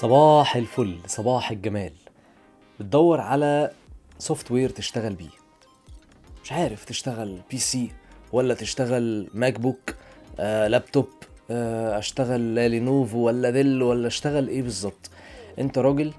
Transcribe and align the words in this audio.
صباح 0.00 0.56
الفل 0.56 0.98
صباح 1.06 1.50
الجمال. 1.50 1.92
بتدور 2.80 3.20
على 3.20 3.70
software 4.18 4.70
تشتغل 4.70 5.14
بيه. 5.14 5.28
مش 6.44 6.52
عارف 6.52 6.84
تشتغل 6.84 7.40
PC 7.50 7.90
ولا 8.32 8.54
تشتغل 8.54 9.30
ماك 9.34 9.60
بوك 9.60 9.94
آه 10.38 10.68
لابتوب 10.68 11.08
آه 11.50 11.98
أشتغل 11.98 12.40
لينوفو 12.40 13.18
ولا 13.18 13.50
ديل 13.50 13.82
ولا 13.82 14.06
أشتغل 14.06 14.48
إيه 14.48 14.62
بالظبط. 14.62 15.10
أنت 15.58 15.78
راجل 15.78 16.12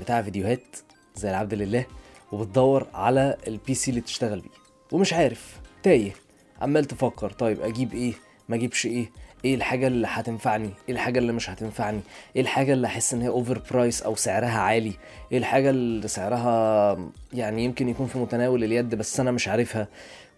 بتاع 0.00 0.22
فيديوهات 0.22 0.76
زي 1.16 1.30
العبد 1.30 1.54
لله 1.54 1.86
وبتدور 2.32 2.86
على 2.94 3.36
ال 3.46 3.74
PC 3.74 3.90
اللي 3.90 4.00
تشتغل 4.00 4.40
بيه. 4.40 4.50
ومش 4.92 5.12
عارف 5.12 5.60
تايه 5.82 6.12
عمال 6.60 6.84
تفكر 6.84 7.30
طيب 7.30 7.60
أجيب 7.60 7.94
إيه؟ 7.94 8.12
ما 8.48 8.56
أجيبش 8.56 8.86
إيه؟ 8.86 9.10
إيه 9.44 9.54
الحاجة 9.54 9.86
اللي 9.86 10.06
هتنفعني؟ 10.10 10.70
إيه 10.88 10.94
الحاجة 10.94 11.18
اللي 11.18 11.32
مش 11.32 11.50
هتنفعني؟ 11.50 12.00
إيه 12.36 12.42
الحاجة 12.42 12.72
اللي 12.72 12.86
أحس 12.86 13.14
إن 13.14 13.22
هي 13.22 13.28
over 13.28 13.62
price 13.70 14.02
أو 14.02 14.14
سعرها 14.16 14.58
عالي؟ 14.60 14.92
إيه 15.32 15.38
الحاجة 15.38 15.70
اللي 15.70 16.08
سعرها 16.08 16.98
يعني 17.32 17.64
يمكن 17.64 17.88
يكون 17.88 18.06
في 18.06 18.18
متناول 18.18 18.64
اليد 18.64 18.94
بس 18.94 19.20
أنا 19.20 19.30
مش 19.30 19.48
عارفها؟ 19.48 19.88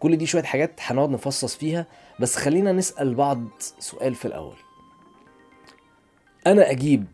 كل 0.01 0.17
دي 0.17 0.27
شوية 0.27 0.43
حاجات 0.43 0.81
هنقعد 0.81 1.11
نفصص 1.11 1.55
فيها 1.57 1.87
بس 2.21 2.37
خلينا 2.37 2.73
نسأل 2.73 3.15
بعض 3.15 3.45
سؤال 3.79 4.15
في 4.15 4.25
الأول. 4.25 4.57
أنا 6.47 6.71
أجيب 6.71 7.05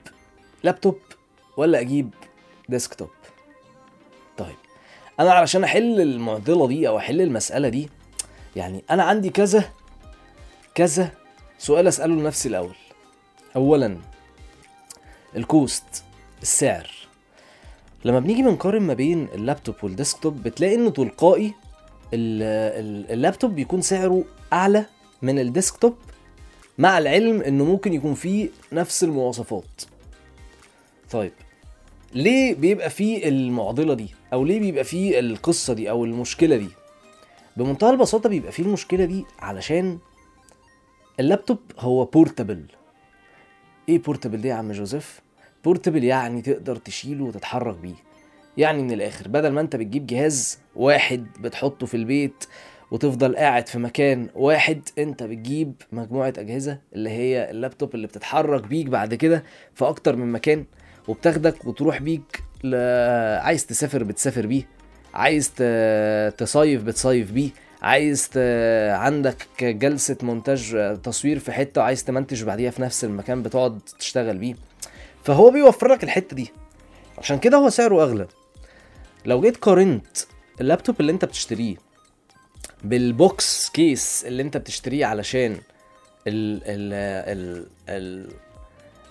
لابتوب 0.64 0.98
ولا 1.56 1.80
أجيب 1.80 2.10
desktop 2.68 3.10
طيب 4.36 4.56
أنا 5.20 5.32
علشان 5.32 5.64
أحل 5.64 6.00
المعضلة 6.00 6.68
دي 6.68 6.88
أو 6.88 6.98
أحل 6.98 7.20
المسألة 7.20 7.68
دي 7.68 7.88
يعني 8.56 8.84
أنا 8.90 9.02
عندي 9.02 9.30
كذا 9.30 9.64
كذا 10.74 11.10
سؤال 11.58 11.86
أسأله 11.86 12.14
لنفسي 12.14 12.48
الأول. 12.48 12.74
اولا 13.56 13.98
ال 15.36 15.50
cost 15.50 16.04
السعر. 16.42 16.90
لما 18.04 18.20
بنيجي 18.20 18.42
بنقارن 18.42 18.82
ما 18.82 18.94
بين 18.94 19.28
ال 19.34 19.40
laptop 19.40 19.74
وال 19.82 19.96
desktop 19.96 20.42
بتلاقي 20.42 20.74
إنه 20.74 20.90
تلقائي 20.90 21.54
ال- 22.14 22.42
ال- 22.84 23.12
اللابتوب 23.12 23.54
بيكون 23.54 23.80
سعره 23.80 24.24
أعلى 24.52 24.86
من 25.22 25.38
ال 25.38 25.45
desktop 25.45 25.94
مع 26.78 26.98
العلم 26.98 27.40
إنه 27.42 27.64
ممكن 27.64 27.92
يكون 27.92 28.14
فيه 28.14 28.48
نفس 28.72 29.04
المواصفات. 29.04 29.82
طيب 31.10 31.32
ليه 32.14 32.54
بيبقى 32.54 32.90
فيه 32.90 33.28
المعضلة 33.28 33.94
دي؟ 33.94 34.14
أو 34.32 34.44
ليه 34.44 34.60
بيبقى 34.60 34.84
فيه 34.84 35.18
القصة 35.18 35.74
دي 35.74 35.90
أو 35.90 36.04
المشكلة 36.04 36.56
دي؟ 36.56 36.68
بمنتهى 37.56 37.90
البساطة 37.90 38.28
بيبقى 38.28 38.52
فيه 38.52 38.62
المشكلة 38.62 39.04
دي 39.04 39.24
علشان 39.38 39.98
اللابتوب 41.20 41.58
هو 41.78 42.04
portable 42.04 42.64
إيه 43.88 43.98
portable 44.02 44.40
دي 44.40 44.48
يا 44.48 44.54
عم 44.54 44.72
جوزيف؟ 44.72 45.20
portable 45.64 46.04
يعني 46.04 46.42
تقدر 46.42 46.76
تشيله 46.76 47.24
وتتحرك 47.24 47.76
بيه. 47.76 47.94
يعني 48.56 48.82
من 48.82 48.92
الآخر 48.92 49.28
بدل 49.28 49.48
ما 49.52 49.60
أنت 49.60 49.76
بتجيب 49.76 50.06
جهاز 50.06 50.58
واحد 50.76 51.26
بتحطه 51.40 51.86
في 51.86 51.96
البيت 51.96 52.44
وتفضل 52.90 53.36
قاعد 53.36 53.66
في 53.68 53.78
مكان 53.78 54.28
واحد 54.34 54.88
أنت 54.98 55.22
بتجيب 55.22 55.72
مجموعة 55.92 56.32
أجهزة 56.38 56.78
اللي 56.94 57.10
هي 57.10 57.50
اللابتوب 57.50 57.94
اللي 57.94 58.06
بتتحرك 58.06 58.66
بيك 58.66 58.86
بعد 58.86 59.14
كده 59.14 59.44
في 59.74 59.84
أكتر 59.88 60.16
من 60.16 60.32
مكان 60.32 60.64
وبتاخدك 61.08 61.66
وتروح 61.66 62.02
بيك 62.02 62.42
ل... 62.64 62.74
عايز 63.40 63.66
تسافر 63.66 64.02
بتسافر 64.04 64.46
بيه 64.46 64.68
عايز 65.14 65.50
ت... 65.56 65.62
تصيف 66.38 66.82
بتصيف 66.82 67.32
بيه. 67.32 67.50
عايز 67.86 68.28
ت... 68.28 68.38
عندك 68.92 69.46
جلسة 69.60 70.16
مونتاج 70.22 70.76
تصوير 71.02 71.38
في 71.38 71.52
حتة 71.52 71.80
وعايز 71.80 72.04
تمنتج 72.04 72.44
بعديها 72.44 72.70
في 72.70 72.82
نفس 72.82 73.04
المكان 73.04 73.42
بتقعد 73.42 73.80
تشتغل 73.98 74.38
بيه. 74.38 74.54
فهو 75.24 75.50
بيوفر 75.50 75.88
لك 75.88 76.04
الحتة 76.04 76.36
دي. 76.36 76.52
عشان 77.18 77.38
كده 77.38 77.56
هو 77.56 77.68
سعره 77.70 78.02
أغلى. 78.02 78.26
لو 79.26 79.40
جيت 79.40 79.56
قارنت 79.56 80.16
اللابتوب 80.60 81.00
اللي 81.00 81.12
انت 81.12 81.24
بتشتريه 81.24 81.76
بال 82.84 83.19
box 83.19 83.70
case 83.70 84.24
اللي 84.26 84.42
انت 84.42 84.56
بتشتريه 84.56 85.06
علشان 85.06 85.52
ال 86.26 86.62
ال 86.64 86.92
ال 87.38 87.66
ال 87.88 88.28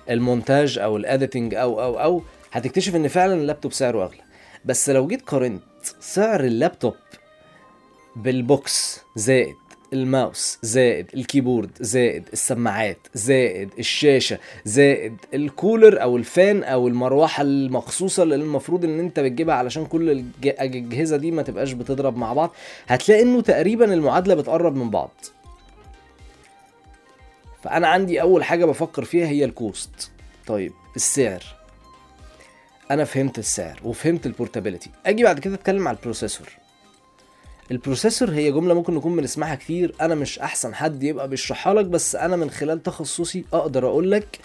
المونتاج 0.10 0.80
أو 0.80 0.98
ال 0.98 1.05
editing 1.05 1.56
أو 1.56 1.84
أو 1.84 2.00
أو 2.00 2.24
هتكتشف 2.52 2.96
إن 2.96 3.08
فعلا 3.08 3.34
اللابتوب 3.34 3.74
سعره 3.74 4.04
أغلى. 4.04 4.22
بس 4.66 4.90
لو 4.90 5.08
جيت 5.08 5.22
قارنت 5.22 5.64
سعر 6.00 6.44
ال 6.44 6.51
laptop 6.51 6.96
بال 8.16 8.50
box 8.50 9.02
زائد 9.16 9.56
الماوس 9.94 10.58
زائد 10.62 11.08
ال 11.14 11.20
keyboard 11.20 11.70
زائد 11.80 12.24
السماعات 12.34 12.98
زائد 13.14 13.70
الشاشة 13.80 14.40
زائد 14.66 15.18
الكولر 15.34 16.02
أو 16.02 16.18
ال 16.18 16.29
fan 16.29 16.64
أو 16.64 16.88
المروحة 16.88 17.42
المخصوصة 17.44 18.24
اللي 18.24 18.36
المفروض 18.36 18.86
إن 18.86 19.00
أنت 19.00 19.20
بتجيبها 19.20 19.56
علشان 19.56 19.86
كل 19.86 20.10
الأجهزة 20.44 21.18
دي 21.18 21.32
ما 21.32 21.42
تبقاش 21.42 21.72
بتضرب 21.72 22.18
مع 22.18 22.34
بعض 22.34 22.56
هتلاقي 22.88 23.22
إنه 23.22 23.42
تقريبا 23.42 23.94
المعادلة 23.94 24.36
بتقرب 24.36 24.76
من 24.76 24.90
بعض. 24.90 25.12
فأنا 27.64 27.88
عندي 27.88 28.22
أول 28.22 28.44
حاجة 28.44 28.66
بفكر 28.66 29.04
فيها 29.04 29.28
هي 29.28 29.46
ال 29.46 29.57
cost. 29.57 30.12
طيب 30.48 30.74
السعر. 30.96 31.44
أنا 32.92 33.04
فهمت 33.04 33.40
السعر 33.40 33.80
وفهمت 33.84 34.26
ال 34.26 34.31
portability 34.31 34.90
أجي 35.06 35.24
بعد 35.24 35.40
كده 35.40 35.56
أتكلم 35.56 35.88
على 35.88 35.98
ال 35.98 36.02
processor. 36.02 36.48
ال 37.72 37.78
processor 37.78 38.32
هي 38.32 38.52
جملة 38.52 38.74
ممكن 38.74 38.94
نكون 38.96 39.16
بنسمعها 39.16 39.56
كتير. 39.56 39.96
أنا 40.02 40.16
مش 40.16 40.40
أحسن 40.40 40.76
حد 40.76 41.04
يبقى 41.04 41.28
بيشرحها 41.30 41.74
لك 41.74 41.86
بس 41.86 42.16
أنا 42.16 42.36
من 42.36 42.50
خلال 42.50 42.84
تخصصي 42.84 43.46
أقدر 43.54 43.88
أقول 43.88 44.12
لك 44.12 44.40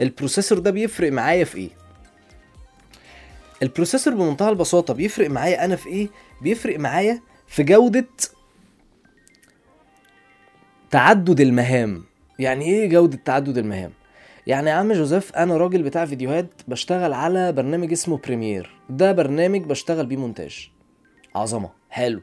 ال 0.00 0.06
processor 0.06 0.58
ده 0.58 0.70
بيفرق 0.70 1.12
معايا 1.12 1.44
في 1.44 1.58
إيه. 1.58 1.68
ال 3.62 3.67
processor 3.67 4.14
بمنتهى 4.14 4.48
البساطة 4.50 4.94
بيفرق 4.94 5.30
معايا 5.30 5.64
أنا 5.64 5.76
في 5.76 5.88
إيه؟ 5.88 6.08
بيفرق 6.42 6.78
معايا 6.78 7.20
في 7.46 7.62
جودة 7.62 8.06
تعدد 10.90 11.40
المهام. 11.40 12.04
يعني 12.38 12.64
إيه 12.64 12.88
جودة 12.88 13.18
تعدد 13.24 13.58
المهام؟ 13.58 13.92
يعني 14.46 14.70
يا 14.70 14.74
عم 14.74 14.92
جوزيف 14.92 15.32
أنا 15.36 15.56
راجل 15.56 15.82
بتاع 15.82 16.04
فيديوهات 16.06 16.50
بشتغل 16.68 17.12
على 17.12 17.52
برنامج 17.52 17.92
اسمه 17.92 18.16
Premiere 18.18 18.70
ده 18.90 19.12
برنامج 19.12 19.60
بشتغل 19.64 20.06
بيه 20.06 20.16
مونتاج. 20.16 20.70
عظمة. 21.34 21.70
حلو. 21.90 22.20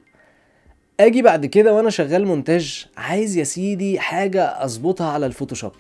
أجي 0.99 1.21
بعد 1.21 1.45
كده 1.45 1.73
وأنا 1.73 1.89
شغال 1.89 2.25
مونتاج 2.27 2.85
عايز 2.97 3.37
يا 3.37 3.43
سيدي 3.43 3.99
حاجة 3.99 4.43
اظبطها 4.65 5.07
على 5.11 5.25
ال 5.25 5.30
Photoshop. 5.30 5.71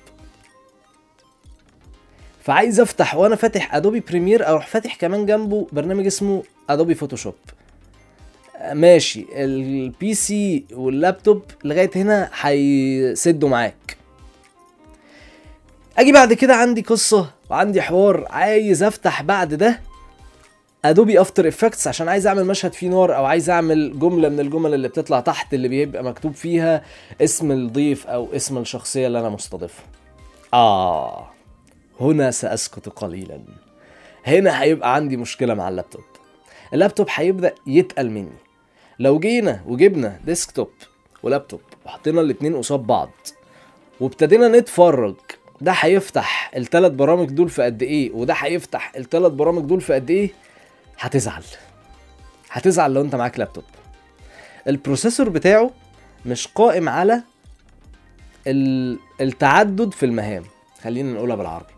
فعايز 2.43 2.79
افتح 2.79 3.15
وأنا 3.15 3.35
فاتح 3.35 3.75
Adobe 3.75 3.99
Premiere 3.99 4.47
أروح 4.47 4.67
فاتح 4.67 4.95
كمان 4.95 5.25
جنبه 5.25 5.67
برنامج 5.71 6.05
اسمه 6.05 6.43
Adobe 6.69 6.95
Photoshop 6.95 7.33
ماشي 8.71 9.25
ال 9.35 9.61
PC 9.61 10.13
وال 10.13 10.65
laptop 10.73 11.43
لغاية 11.63 11.89
هنا 11.95 12.29
هيسدوا 12.41 13.49
معاك. 13.49 13.97
أجي 15.97 16.11
بعد 16.11 16.33
كده 16.33 16.55
عندي 16.55 16.81
قصة 16.81 17.29
وعندي 17.49 17.81
حوار 17.81 18.27
عايز 18.29 18.83
افتح 18.83 19.21
بعد 19.21 19.53
ده 19.53 19.79
Adobe 20.85 21.21
After 21.21 21.47
Effects 21.47 21.87
عشان 21.87 22.09
عايز 22.09 22.27
أعمل 22.27 22.45
مشهد 22.45 22.73
فيه 22.73 22.89
نار 22.89 23.15
أو 23.15 23.25
عايز 23.25 23.49
أعمل 23.49 23.99
جملة 23.99 24.29
من 24.29 24.39
الجمل 24.39 24.73
اللي 24.73 24.87
بتطلع 24.87 25.19
تحت 25.19 25.53
اللي 25.53 25.67
بيبقى 25.67 26.03
مكتوب 26.03 26.33
فيها 26.33 26.83
اسم 27.21 27.51
الضيف 27.51 28.07
أو 28.07 28.27
اسم 28.35 28.57
الشخصية 28.57 29.07
اللي 29.07 29.19
أنا 29.19 29.29
مستضيفها. 29.29 29.85
آه 30.53 31.27
هنا 31.99 32.31
سأسكت 32.31 32.89
قليلا. 32.89 33.39
هنا 34.27 34.61
هيبقى 34.61 34.95
عندي 34.95 35.17
مشكلة 35.17 35.53
مع 35.53 35.69
ال 35.69 35.73
laptop. 35.74 36.03
ال 36.73 36.78
laptop 36.78 37.07
هيبدأ 37.09 37.55
يتقل 37.67 38.09
مني. 38.09 38.37
لو 38.99 39.19
جينا 39.19 39.61
وجبنا 39.67 40.19
desktop 40.25 40.69
و 41.23 41.29
laptop 41.29 41.61
وحطينا 41.85 42.21
الاتنين 42.21 42.55
قصاد 42.55 42.79
بعض 42.79 43.09
وابتدينا 43.99 44.47
نتفرج 44.47 45.15
ده 45.61 45.71
هيفتح 45.71 46.51
الثلاث 46.57 46.91
برامج 46.91 47.29
دول 47.29 47.49
في 47.49 47.61
قد 47.63 47.83
إيه؟ 47.83 48.11
وده 48.11 48.33
هيفتح 48.33 48.91
الثلاث 48.95 49.31
برامج 49.31 49.63
دول 49.63 49.81
في 49.81 49.93
قد 49.93 50.09
إيه؟ 50.09 50.29
هتزعل. 50.99 51.43
هتزعل 52.51 52.93
لو 52.93 53.01
انت 53.01 53.15
معاك 53.15 53.39
laptop. 53.39 53.63
ال 54.67 54.73
processor 54.73 55.29
بتاعه 55.29 55.71
مش 56.25 56.47
قائم 56.47 56.89
على 56.89 57.23
ال- 58.47 58.99
التعدد 59.21 59.93
في 59.93 60.05
المهام. 60.05 60.43
خلينا 60.83 61.13
نقولها 61.13 61.35
بالعربي. 61.35 61.73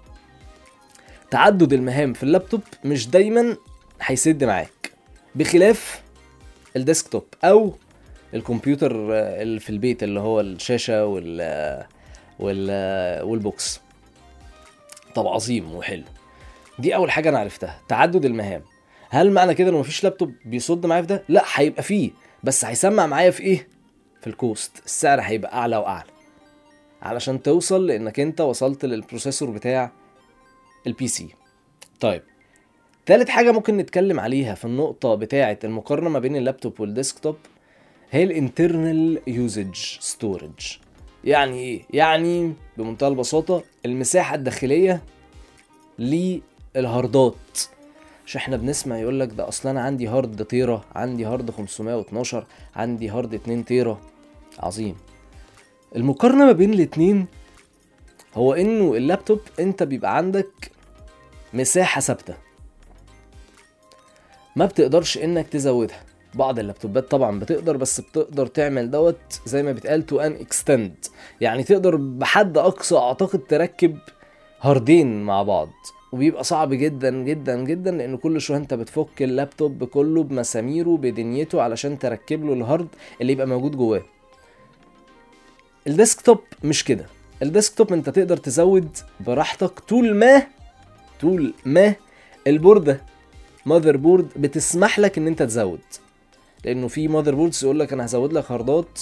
تعدد 1.31 1.73
المهام 1.73 2.13
في 2.13 2.23
اللابتوب 2.23 2.61
مش 2.85 3.07
دايما 3.09 3.57
هيسد 4.01 4.43
معاك. 4.43 4.91
بخلاف 5.35 6.01
ال 6.75 6.81
desktop 6.81 7.25
أو 7.43 7.75
الكمبيوتر 8.33 9.13
آه، 9.13 9.41
اللي 9.41 9.59
في 9.59 9.69
البيت 9.69 10.03
اللي 10.03 10.19
هو 10.19 10.41
الشاشة 10.41 11.05
وال 11.05 11.85
وال 12.39 13.23
وال 13.23 13.42
box. 13.42 13.81
طب 15.15 15.27
عظيم 15.27 15.75
وحلو. 15.75 16.03
دي 16.79 16.95
أول 16.95 17.11
حاجة 17.11 17.29
أنا 17.29 17.39
عرفتها. 17.39 17.79
تعدد 17.87 18.25
المهام. 18.25 18.61
هل 19.15 19.31
معنى 19.31 19.53
كده 19.53 19.69
إنه 19.69 19.79
مفيش 19.79 20.03
لابتوب 20.03 20.33
بيصد 20.45 20.85
معايا 20.85 21.01
في 21.01 21.07
ده؟ 21.07 21.23
لا 21.29 21.43
هيبقى 21.53 21.83
فيه. 21.83 22.11
بس 22.43 22.65
هيسمع 22.65 23.05
معايا 23.07 23.31
في 23.31 23.43
إيه؟ 23.43 23.67
في 24.21 24.27
ال 24.27 24.36
cost. 24.36 24.81
السعر 24.85 25.21
هيبقى 25.21 25.53
أعلى 25.53 25.77
وأعلى. 25.77 26.09
علشان 27.01 27.41
توصل 27.41 27.87
لإنك 27.87 28.19
أنت 28.19 28.41
وصلت 28.41 28.85
لل 28.85 28.97
processor 28.97 29.49
بتاع 29.49 29.91
ال 30.87 31.07
PC 31.07 31.27
طيب 31.99 32.21
تالت 33.05 33.29
حاجة 33.29 33.51
ممكن 33.51 33.77
نتكلم 33.77 34.19
عليها 34.19 34.55
في 34.55 34.65
النقطة 34.65 35.15
بتاعة 35.15 35.59
المقارنة 35.63 36.09
ما 36.09 36.19
بين 36.19 36.35
ال 36.35 36.41
laptop 36.41 36.79
وال 36.79 36.91
desktop 36.91 37.35
هي 38.11 38.23
ال 38.23 38.34
internal 38.34 39.21
usage 39.27 39.75
storage 39.99 40.77
يعني 41.23 41.59
إيه؟ 41.59 41.81
يعني 41.89 42.53
بمنتهى 42.77 43.07
البساطة 43.07 43.63
المساحة 43.85 44.35
الداخلية 44.35 45.01
للهاردات. 45.99 47.35
مش 48.25 48.35
إحنا 48.35 48.57
بنسمع 48.57 48.97
يقول 48.97 49.19
لك 49.19 49.27
ده 49.33 49.47
أصلا 49.47 49.71
أنا 49.71 49.81
عندي 49.81 50.07
hard 50.07 50.45
تيرا 50.45 50.81
عندي 50.95 51.25
hard 51.25 51.51
512 51.51 52.45
عندي 52.75 53.09
hard 53.09 53.33
2 53.33 53.65
تيرا. 53.65 54.01
عظيم. 54.59 54.95
المقارنة 55.95 56.45
ما 56.45 56.51
بين 56.51 56.73
الاتنين 56.73 57.25
هو 58.35 58.53
انه 58.53 58.93
اللابتوب 58.95 59.39
انت 59.59 59.83
بيبقى 59.83 60.17
عندك 60.17 60.71
مساحة 61.53 62.01
ثابتة. 62.01 62.35
ما 64.55 64.65
بتقدرش 64.65 65.17
انك 65.17 65.47
تزودها. 65.47 66.03
بعض 66.33 66.59
اللابتوبات 66.59 67.11
طبعا 67.11 67.39
بتقدر 67.39 67.77
بس 67.77 68.01
بتقدر 68.01 68.47
تعمل 68.47 68.91
دوت 68.91 69.41
زي 69.45 69.63
ما 69.63 69.71
بيتقال 69.71 70.05
to 70.05 70.19
an 70.19 70.31
extent 70.31 70.95
يعني 71.41 71.63
تقدر 71.63 71.95
بحد 71.95 72.57
أقصى 72.57 72.97
أعتقد 72.97 73.39
تركب 73.39 73.97
hardين 74.61 75.23
مع 75.23 75.43
بعض. 75.43 75.69
وبيبقى 76.15 76.43
صعب 76.43 76.73
جدا 76.73 77.11
جدا 77.11 77.63
جدا 77.63 77.91
لأن 77.91 78.17
كل 78.17 78.41
شوية 78.41 78.57
أنت 78.57 78.73
بتفك 78.73 79.21
اللابتوب 79.21 79.83
كله 79.83 80.23
بمساميره 80.23 80.97
بدنيته 80.97 81.61
علشان 81.61 81.99
تركب 81.99 82.45
له 82.45 82.53
ال 82.53 82.60
hard 82.60 82.87
اللي 83.21 83.33
يبقى 83.33 83.47
موجود 83.47 83.75
جواه. 83.77 84.01
الديسكتوب 85.87 86.39
مش 86.63 86.83
كده. 86.83 87.05
الديسكتوب 87.43 87.93
أنت 87.93 88.09
تقدر 88.09 88.37
تزود 88.37 88.97
براحتك 89.19 89.79
طول 89.79 90.15
ما 90.15 90.43
طول 91.21 91.53
ما 91.65 91.95
البورده 92.47 93.01
motherboard 93.65 94.27
بتسمح 94.35 94.99
لك 94.99 95.17
إن 95.17 95.27
أنت 95.27 95.43
تزود. 95.43 95.81
لأنه 96.65 96.87
في 96.87 97.07
motherboards 97.07 97.63
يقول 97.63 97.79
لك 97.79 97.93
أنا 97.93 98.05
هزود 98.05 98.33
لك 98.33 98.51
hardات 98.51 98.99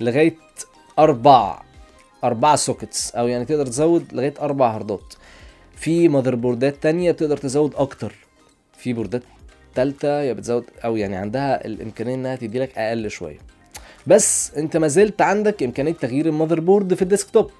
لغاية 0.00 0.36
أربع 0.98 1.62
أربع 2.24 2.56
sockets 2.56 3.14
أو 3.14 3.28
يعني 3.28 3.44
تقدر 3.44 3.66
تزود 3.66 4.12
لغاية 4.12 4.34
أربع 4.40 4.74
hardات. 4.74 5.14
في 5.76 6.08
motherboardات 6.08 6.82
تانية 6.82 7.12
بتقدر 7.12 7.36
تزود 7.36 7.74
أكتر. 7.74 8.14
في 8.78 8.92
بوردات 8.92 9.22
تالتة 9.74 10.20
يا 10.22 10.32
بتزود 10.32 10.64
أو 10.84 10.96
يعني 10.96 11.16
عندها 11.16 11.64
الإمكانية 11.66 12.14
إنها 12.14 12.36
تدي 12.36 12.58
لك 12.58 12.78
أقل 12.78 13.10
شوية. 13.10 13.38
بس 14.06 14.54
أنت 14.54 14.76
ما 14.76 14.88
زلت 14.88 15.22
عندك 15.22 15.62
إمكانية 15.62 15.92
تغيير 15.92 16.26
ال 16.26 16.60
motherboard 16.60 16.94
في 16.94 17.02
الديسكتوب. 17.02 17.50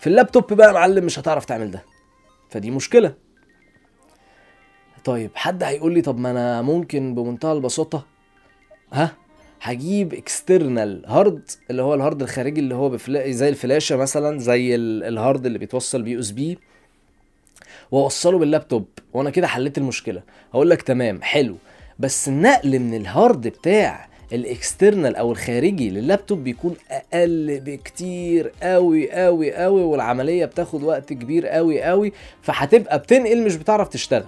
في 0.00 0.06
اللابتوب 0.06 0.52
بقى 0.52 0.68
يا 0.68 0.72
معلم 0.72 1.04
مش 1.04 1.18
هتعرف 1.18 1.44
تعمل 1.44 1.70
ده. 1.70 1.84
فدي 2.50 2.70
مشكلة. 2.70 3.14
طيب 5.04 5.30
حد 5.34 5.62
هيقول 5.62 5.94
لي 5.94 6.00
طب 6.00 6.18
ما 6.18 6.30
أنا 6.30 6.62
ممكن 6.62 7.14
بمنتهى 7.14 7.52
البساطة 7.52 8.06
ها 8.92 9.12
هجيب 9.62 10.14
external 10.14 11.04
hard 11.06 11.50
اللي 11.70 11.82
هو 11.82 11.94
ال 11.94 12.00
hard 12.00 12.22
الخارجي 12.22 12.60
اللي 12.60 12.74
هو 12.74 12.88
بفلا... 12.88 13.30
زي 13.30 13.48
الفلاشة 13.48 13.96
مثلا 13.96 14.38
زي 14.38 14.74
ال- 14.74 15.04
ال 15.04 15.12
hard 15.12 15.46
اللي 15.46 15.58
بيتوصل 15.58 16.02
USB 16.02 16.58
وأوصله 17.90 18.38
باللابتوب. 18.38 18.84
وأنا 19.12 19.30
كده 19.30 19.46
حليت 19.46 19.78
المشكلة. 19.78 20.22
هقول 20.54 20.70
لك 20.70 20.82
تمام 20.82 21.22
حلو. 21.22 21.56
بس 21.98 22.28
النقل 22.28 22.78
من 22.78 22.94
ال 22.94 23.05
hard 23.05 23.48
بتاع 23.48 24.08
ال 24.32 24.41
external 24.41 25.16
أو 25.16 25.32
الخارجي 25.32 25.90
لللابتوب 25.90 26.44
بيكون 26.44 26.76
أقل 26.90 27.60
بكتير 27.60 28.52
قوي 28.62 29.12
قوي 29.12 29.54
قوي 29.54 29.82
والعملية 29.82 30.44
بتاخد 30.44 30.82
وقت 30.82 31.12
كبير 31.12 31.46
قوي 31.46 31.82
قوي 31.82 32.12
فهتبقى 32.42 32.98
بتنقل 32.98 33.44
مش 33.44 33.56
بتعرف 33.56 33.88
تشتغل. 33.88 34.24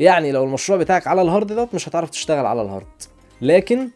يعني 0.00 0.32
لو 0.32 0.44
المشروع 0.44 0.78
بتاعك 0.78 1.06
على 1.06 1.22
ال 1.22 1.28
hard 1.28 1.52
دوت 1.52 1.74
مش 1.74 1.88
هتعرف 1.88 2.10
تشتغل 2.10 2.46
على 2.46 2.62
ال 2.62 2.66
hard. 2.66 2.86
لكن 3.42 3.88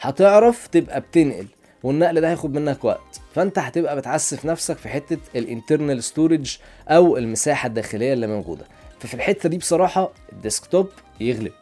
هتعرف 0.00 0.66
تبقى 0.66 1.00
بتنقل. 1.00 1.46
والنقل 1.86 2.20
ده 2.20 2.28
هياخد 2.30 2.54
منك 2.54 2.84
وقت. 2.84 3.20
فانت 3.34 3.58
هتبقى 3.58 3.96
بتعسف 3.96 4.44
نفسك 4.46 4.76
في 4.78 4.88
حتة 4.88 5.18
ال 5.36 5.44
internal 5.44 6.04
storage 6.04 6.56
أو 6.88 7.16
المساحة 7.16 7.66
الداخلية 7.66 8.12
اللي 8.12 8.26
موجودة. 8.26 8.64
ففي 9.00 9.14
الحتة 9.14 9.48
دي 9.48 9.58
بصراحة 9.58 10.12
الديسكتوب 10.32 10.88
يغلب. 11.20 11.52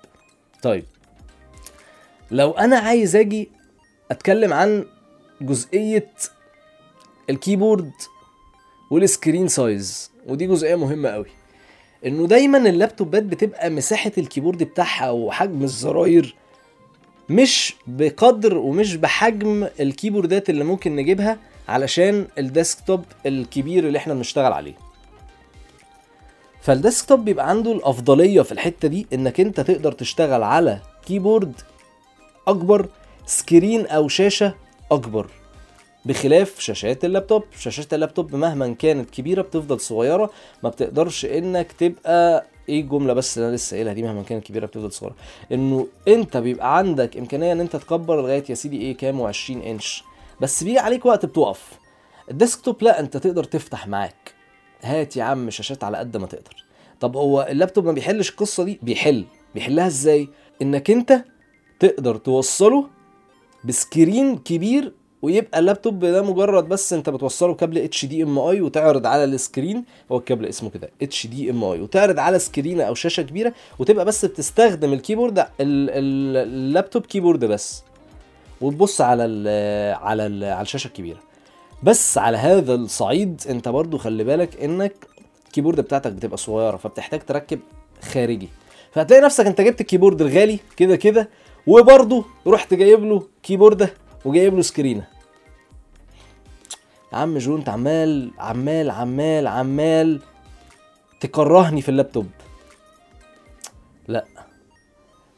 طيب 0.63 0.85
لو 2.31 2.51
أنا 2.51 2.79
عايز 2.79 3.17
أجي 3.17 3.49
أتكلم 4.11 4.53
عن 4.53 4.85
جزئية 5.41 6.11
ال 7.31 7.38
keyboard 7.38 7.93
وال 8.91 9.05
screen 9.05 9.49
size 9.49 10.11
ودي 10.27 10.47
جزئية 10.47 10.75
مهمة 10.75 11.09
قوي 11.09 11.27
إنه 12.07 12.27
دايما 12.27 12.59
اللابتوبات 12.59 13.23
بتبقى 13.23 13.71
مساحة 13.71 14.13
ال 14.19 14.24
keyboard 14.24 14.63
بتاعها 14.63 15.11
وحجم 15.11 15.63
الزراير 15.63 16.35
مش 17.29 17.75
بقدر 17.87 18.57
ومش 18.59 18.97
بحجم 18.97 19.69
ال 19.81 19.88
keyboardات 19.88 20.51
اللي 20.51 20.65
ممكن 20.65 20.97
نجيبها 20.97 21.39
علشان 21.69 22.27
الديسكتوب 22.39 23.05
الكبير 23.27 23.87
اللي 23.87 23.99
إحنا 23.99 24.15
بنشتغل 24.15 24.53
عليه. 24.53 24.75
فالديسكتوب 26.63 27.25
بيبقى 27.25 27.49
عنده 27.51 27.73
الأفضلية 27.73 28.43
في 28.43 28.53
الحتة 28.53 28.89
دي 28.89 29.07
إنك 29.13 29.41
أنت 29.41 29.61
تقدر 29.61 29.93
تشتغل 29.93 30.43
على 30.43 30.79
keyboard 31.07 31.53
أكبر 32.49 32.89
screen 33.27 33.87
أو 33.87 34.09
شاشة 34.09 34.55
أكبر 34.93 35.27
بخلاف 36.05 36.61
شاشات 36.61 37.05
اللابتوب. 37.05 37.45
شاشات 37.59 37.95
اللابتوب 37.95 38.35
مهما 38.37 38.75
كانت 38.75 39.11
كبيرة 39.11 39.43
بتفضل 39.43 39.81
صغيرة 39.81 40.31
ما 40.63 40.69
بتقدرش 40.69 41.25
إنك 41.25 41.73
تبقى 41.73 42.47
إيه 42.69 42.81
الجملة 42.81 43.13
بس 43.13 43.39
اللي 43.39 43.49
أنا 43.49 43.57
لسه 43.57 43.75
قايلها 43.75 43.93
دي 43.93 44.03
مهما 44.03 44.23
كانت 44.23 44.45
كبيرة 44.47 44.67
بتفضل 44.67 44.93
صغيرة؟ 44.93 45.15
إنه 45.53 45.87
أنت 46.09 46.37
بيبقى 46.37 46.79
عندك 46.79 47.17
إمكانية 47.17 47.53
إن 47.53 47.61
أنت 47.61 47.77
تكبر 47.77 48.21
لغاية 48.23 48.45
يا 48.49 48.55
سيدي 48.55 48.81
إيه 48.81 48.97
كام؟ 48.97 49.33
و20 49.33 49.51
إنش. 49.51 50.05
بس 50.41 50.65
بيجي 50.65 50.79
عليك 50.79 51.07
وقت 51.07 51.27
بتقف. 51.27 51.79
الديسكتوب 52.31 52.83
لا 52.83 53.01
أنت 53.01 53.17
تقدر 53.17 53.45
تفتح 53.45 53.87
معاك. 53.89 54.35
هات 54.83 55.17
يا 55.17 55.23
عم 55.25 55.51
شاشات 55.51 55.85
على 55.85 55.99
قد 55.99 56.17
ما 56.17 56.27
تقدر. 56.27 56.65
طب 57.01 57.17
هو 57.17 57.47
اللابتوب 57.51 57.85
ما 57.85 57.93
بيحلش 57.93 58.31
القصة 58.31 58.65
دي؟ 58.65 58.79
بيحل. 58.83 59.25
بيحلها 59.55 59.87
إزاي؟ 59.87 60.29
إنك 60.63 60.91
أنت 60.91 61.25
تقدر 61.81 62.17
توصله 62.17 62.87
ب 63.65 63.75
screen 63.75 64.39
كبير 64.39 64.93
ويبقى 65.25 65.59
اللابتوب 65.59 66.05
ده 66.05 66.23
مجرد 66.23 66.69
بس 66.69 66.93
انت 66.93 67.11
بتوصله 67.11 67.55
كابل 67.55 67.79
HDMI 67.79 68.61
وتعرض 68.61 69.07
على 69.07 69.25
ال 69.25 69.33
screen 69.33 69.85
هو 70.13 70.17
الكابل 70.19 70.47
اسمه 70.47 70.71
كده 70.71 70.91
HDMI 71.03 71.81
وتعرض 71.81 72.19
على 72.19 72.39
سكرينه 72.39 72.85
أو 72.85 72.95
شاشة 72.95 73.23
كبيرة 73.23 73.53
وتبقى 73.79 74.05
بس 74.05 74.25
بتستخدم 74.25 74.93
ال 74.93 74.98
keyboard 74.98 75.39
ال- 75.39 75.47
ال- 75.61 76.37
ال 76.49 76.57
laptop 76.57 77.07
keyboard 77.07 77.45
بس. 77.45 77.83
وتبص 78.61 79.01
على 79.01 79.25
ال 79.25 79.49
على 79.95 80.27
ال 80.27 80.45
على 80.45 80.63
الشاشة 80.63 80.89
الكبيرة. 80.89 81.19
بس 81.83 82.19
على 82.19 82.37
هذا 82.37 82.75
الصعيد 82.75 83.43
انت 83.51 83.69
برضو 83.69 83.99
خلي 83.99 84.25
بالك 84.25 84.61
انك 84.63 84.93
ال 85.47 85.50
keyboard 85.50 85.81
بتاعتك 85.81 86.13
بتبقى 86.13 86.37
صغيرة 86.37 86.77
فبتحتاج 86.77 87.21
تركب 87.21 87.59
خارجي. 88.03 88.49
فهتلاقي 88.93 89.23
نفسك 89.23 89.47
انت 89.47 89.61
جبت 89.61 89.81
ال 89.81 89.85
keyboard 89.85 90.21
الغالي 90.23 90.59
كده 90.77 90.97
كده 90.97 91.29
وبرضه 91.67 92.25
رحت 92.47 92.75
جايب 92.75 93.05
له 93.05 93.23
كيبورده 93.43 93.91
وجايب 94.25 94.55
له 94.57 94.63
سكرينة. 94.63 95.14
عم 97.13 97.39
جو 97.39 97.57
انت 97.57 97.69
عمال 97.69 98.31
عمال 98.39 98.91
عمال 98.91 99.47
عمال 99.47 100.21
تكرهني 101.21 101.83
في 101.83 101.89
اللابتوب. 101.89 102.27
لا 104.09 104.25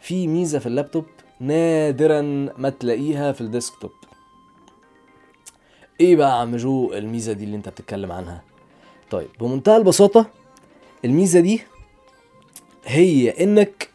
في 0.00 0.26
ميزة 0.26 0.58
في 0.58 0.66
اللابتوب 0.66 1.04
نادرا 1.40 2.20
ما 2.58 2.68
تلاقيها 2.68 3.32
في 3.32 3.40
الديسكتوب. 3.40 3.90
إيه 6.00 6.16
بقى 6.16 6.28
يا 6.28 6.35
عم 6.35 6.56
جو 6.56 6.92
الميزة 6.92 7.32
دي 7.32 7.44
اللي 7.44 7.56
انت 7.56 7.68
بتتكلم 7.68 8.12
عنها؟ 8.12 8.42
طيب 9.11 9.28
بمنتهى 9.40 9.76
البساطة 9.76 10.26
الميزة 11.04 11.40
دي 11.40 11.62
هي 12.85 13.30
انك 13.44 13.90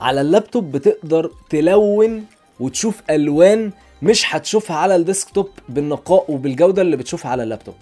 على 0.00 0.20
اللابتوب 0.20 0.72
بتقدر 0.72 1.30
تلون 1.50 2.26
وتشوف 2.60 3.02
ألوان 3.10 3.72
مش 4.02 4.34
هتشوفها 4.34 4.76
على 4.76 4.96
الديسكتوب 4.96 5.48
بالنقاء 5.68 6.30
وبالجودة 6.32 6.82
اللي 6.82 6.96
بتشوفها 6.96 7.30
على 7.30 7.42
اللابتوب. 7.42 7.74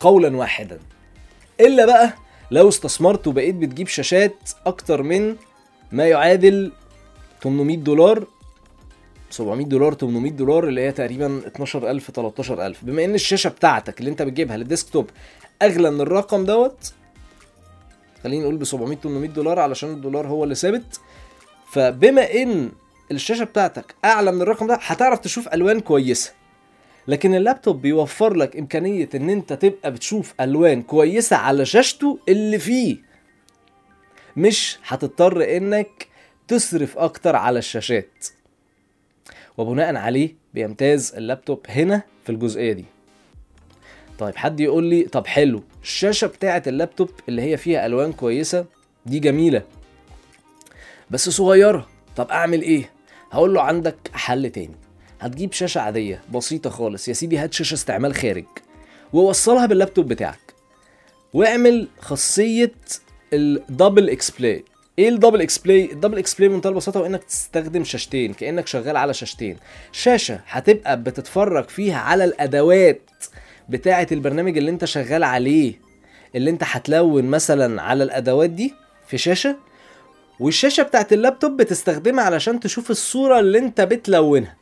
قولا 0.00 0.36
واحدا. 0.36 0.78
إلا 1.60 1.86
بقى 1.86 2.14
لو 2.50 2.68
استثمرت 2.68 3.26
وبقيت 3.26 3.54
بتجيب 3.54 3.88
شاشات 3.88 4.36
أكتر 4.66 5.02
من 5.02 5.36
ما 5.92 6.06
يعادل 6.08 6.72
800 7.42 7.76
دولار 7.76 8.26
700 9.30 9.66
دولار 9.66 9.94
800 9.94 10.32
دولار 10.32 10.68
اللي 10.68 10.80
هي 10.80 10.92
تقريبا 10.92 11.40
12000 11.46 12.10
13000 12.10 12.84
بما 12.84 13.04
إن 13.04 13.14
الشاشة 13.14 13.48
بتاعتك 13.48 14.00
اللي 14.00 14.10
أنت 14.10 14.22
بتجيبها 14.22 14.56
للديسكتوب 14.56 15.10
أغلى 15.62 15.90
من 15.90 16.00
الرقم 16.00 16.44
دوت 16.44 16.92
خلينا 18.24 18.42
نقول 18.42 18.56
ب 18.56 18.64
700 18.64 18.98
800 18.98 19.28
دولار 19.30 19.58
علشان 19.58 19.90
الدولار 19.92 20.26
هو 20.26 20.44
اللي 20.44 20.54
ثابت. 20.54 21.00
فبما 21.72 22.32
إن 22.32 22.72
الشاشة 23.10 23.44
بتاعتك 23.44 23.94
أعلى 24.04 24.32
من 24.32 24.42
الرقم 24.42 24.66
ده 24.66 24.78
هتعرف 24.82 25.18
تشوف 25.18 25.48
ألوان 25.48 25.80
كويسة. 25.80 26.32
لكن 27.08 27.34
اللابتوب 27.34 27.82
بيوفر 27.82 28.34
لك 28.34 28.56
إمكانية 28.56 29.08
إن 29.14 29.30
أنت 29.30 29.52
تبقى 29.52 29.90
بتشوف 29.92 30.34
ألوان 30.40 30.82
كويسة 30.82 31.36
على 31.36 31.64
شاشته 31.66 32.18
اللي 32.28 32.58
فيه. 32.58 32.96
مش 34.36 34.78
هتضطر 34.86 35.56
إنك 35.56 36.06
تصرف 36.48 36.98
أكتر 36.98 37.36
على 37.36 37.58
الشاشات. 37.58 38.26
وبناء 39.58 39.96
عليه 39.96 40.34
بيمتاز 40.54 41.14
اللابتوب 41.16 41.66
هنا 41.68 42.02
في 42.24 42.32
الجزئية 42.32 42.72
دي. 42.72 42.84
طيب 44.18 44.36
حد 44.36 44.60
يقول 44.60 44.84
لي 44.84 45.02
طب 45.02 45.26
حلو 45.26 45.62
الشاشة 45.82 46.26
بتاعه 46.26 46.62
اللابتوب 46.66 47.10
اللي 47.28 47.42
هي 47.42 47.56
فيها 47.56 47.86
ألوان 47.86 48.12
كويسة 48.12 48.64
دي 49.06 49.18
جميلة 49.18 49.62
بس 51.10 51.28
صغيرة 51.28 51.88
طب 52.16 52.28
أعمل 52.30 52.62
إيه؟ 52.62 52.90
هقول 53.34 53.54
له 53.54 53.62
عندك 53.62 53.96
حل 54.12 54.50
تاني. 54.50 54.76
هتجيب 55.20 55.52
شاشة 55.52 55.80
عادية 55.80 56.20
بسيطة 56.34 56.70
خالص. 56.70 57.08
يا 57.08 57.12
سيدي 57.12 57.38
هات 57.38 57.52
شاشة 57.52 57.74
استعمال 57.74 58.14
خارج. 58.14 58.44
ووصلها 59.12 59.66
باللابتوب 59.66 60.08
بتاعك. 60.08 60.54
واعمل 61.32 61.88
خاصية 62.00 62.72
ال 63.32 63.43
double 63.43 64.10
display 64.10 64.64
إيه 64.98 65.08
ال 65.08 65.13
double 65.13 65.40
display 65.40 65.92
ال 65.92 65.96
double 65.96 66.18
display 66.18 66.48
بمنتهى 66.48 66.70
البساطة 66.70 67.00
هو 67.00 67.06
إنك 67.06 67.24
تستخدم 67.24 67.84
شاشتين 67.84 68.32
كأنك 68.32 68.66
شغال 68.66 68.96
على 68.96 69.14
شاشتين. 69.14 69.56
شاشة 69.92 70.40
هتبقى 70.46 71.02
بتتفرج 71.02 71.68
فيها 71.68 71.98
على 71.98 72.24
الأدوات 72.24 73.10
بتاعة 73.68 74.06
البرنامج 74.12 74.58
اللي 74.58 74.70
أنت 74.70 74.84
شغال 74.84 75.24
عليه. 75.24 75.74
اللي 76.34 76.50
أنت 76.50 76.62
هتلون 76.66 77.24
مثلا 77.24 77.82
على 77.82 78.04
الأدوات 78.04 78.50
دي 78.50 78.74
في 79.06 79.18
شاشة 79.18 79.56
والشاشة 80.40 80.82
بتاعت 80.82 81.12
اللابتوب 81.12 81.56
بتستخدمها 81.56 82.24
علشان 82.24 82.60
تشوف 82.60 82.90
الصورة 82.90 83.40
اللي 83.40 83.58
انت 83.58 83.80
بتلونها. 83.80 84.56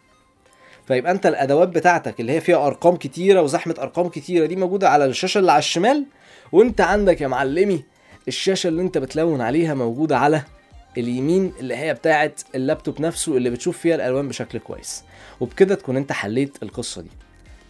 فيبقى 0.88 1.12
انت 1.12 1.26
الأدوات 1.26 1.68
بتاعتك 1.68 2.20
اللي 2.20 2.32
هي 2.32 2.40
فيها 2.40 2.66
أرقام 2.66 2.96
كتيرة 2.96 3.42
وزحمة 3.42 3.74
أرقام 3.78 4.08
كتيرة 4.08 4.46
دي 4.46 4.56
موجودة 4.56 4.90
على 4.90 5.04
الشاشة 5.04 5.38
اللي 5.38 5.52
على 5.52 5.58
الشمال 5.58 6.06
وانت 6.52 6.80
عندك 6.80 7.20
يا 7.20 7.28
معلمي 7.28 7.84
الشاشة 8.28 8.68
اللي 8.68 8.82
انت 8.82 8.98
بتلون 8.98 9.40
عليها 9.40 9.74
موجودة 9.74 10.18
على 10.18 10.42
اليمين 10.98 11.52
اللي 11.60 11.76
هي 11.76 11.94
بتاعه 11.94 12.32
اللابتوب 12.54 13.00
نفسه 13.00 13.36
اللي 13.36 13.50
بتشوف 13.50 13.78
فيها 13.78 13.94
الألوان 13.94 14.28
بشكل 14.28 14.58
كويس. 14.58 15.02
وبكده 15.40 15.74
تكون 15.74 15.96
انت 15.96 16.12
حليت 16.12 16.62
القصة 16.62 17.02
دي. 17.02 17.10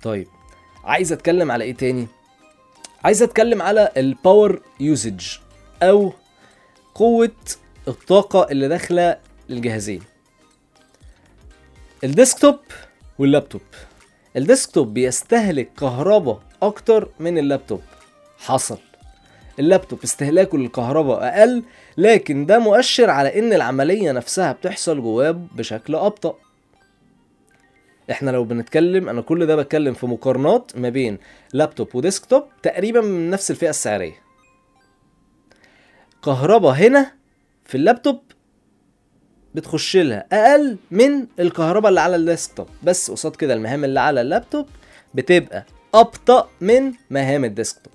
طيب 0.02 0.26
عايز 0.84 1.12
أتكلم 1.12 1.50
على 1.50 1.64
إيه 1.64 1.74
تاني؟ 1.74 2.06
عايز 3.04 3.22
أتكلم 3.22 3.62
على 3.62 3.92
ال 3.96 4.07
power 4.07 4.62
usage 4.80 5.26
أو 5.82 6.12
قوة 6.94 7.30
الطاقة 7.88 8.46
اللي 8.50 8.68
داخلة 8.68 9.18
للجهازين. 9.48 10.02
الديسكتوب 12.04 12.58
واللابتوب. 13.18 13.60
الديسكتوب 14.36 14.94
بيستهلك 14.94 15.72
كهرباء 15.78 16.42
أكتر 16.62 17.08
من 17.20 17.38
اللابتوب. 17.38 17.80
حصل. 18.38 18.78
اللابتوب 19.58 19.98
استهلاكه 20.04 20.58
للكهرباء 20.58 21.24
أقل 21.28 21.62
لكن 21.96 22.46
ده 22.46 22.58
مؤشر 22.58 23.10
على 23.10 23.38
إن 23.38 23.52
العملية 23.52 24.12
نفسها 24.12 24.52
بتحصل 24.52 25.00
جواه 25.02 25.30
بشكل 25.30 25.94
أبطأ. 25.94 26.34
إحنا 28.10 28.30
لو 28.30 28.44
بنتكلم 28.44 29.08
أنا 29.08 29.20
كل 29.20 29.46
ده 29.46 29.56
بتكلم 29.56 29.94
في 29.94 30.06
مقارنات 30.06 30.72
ما 30.76 30.88
بين 30.88 31.18
لابتوب 31.52 31.94
وديسكتوب 31.94 32.44
تقريبا 32.62 33.00
من 33.00 33.30
نفس 33.30 33.50
الفئة 33.50 33.70
السعرية. 33.70 34.22
كهرباء 36.24 36.72
هنا 36.72 37.12
في 37.64 37.74
اللابتوب 37.74 38.22
بتخش 39.54 39.96
لها. 39.96 40.26
أقل 40.32 40.76
من 40.90 41.26
الكهرباء 41.40 41.88
اللي 41.88 42.00
على 42.00 42.16
الديسكتوب. 42.16 42.66
بس 42.82 43.10
قصاد 43.10 43.36
كده 43.36 43.54
المهام 43.54 43.84
اللي 43.84 44.00
على 44.00 44.20
اللابتوب 44.20 44.66
بتبقى 45.14 45.66
أبطأ 45.94 46.48
من 46.60 46.92
مهام 47.10 47.44
الديسكتوب. 47.44 47.92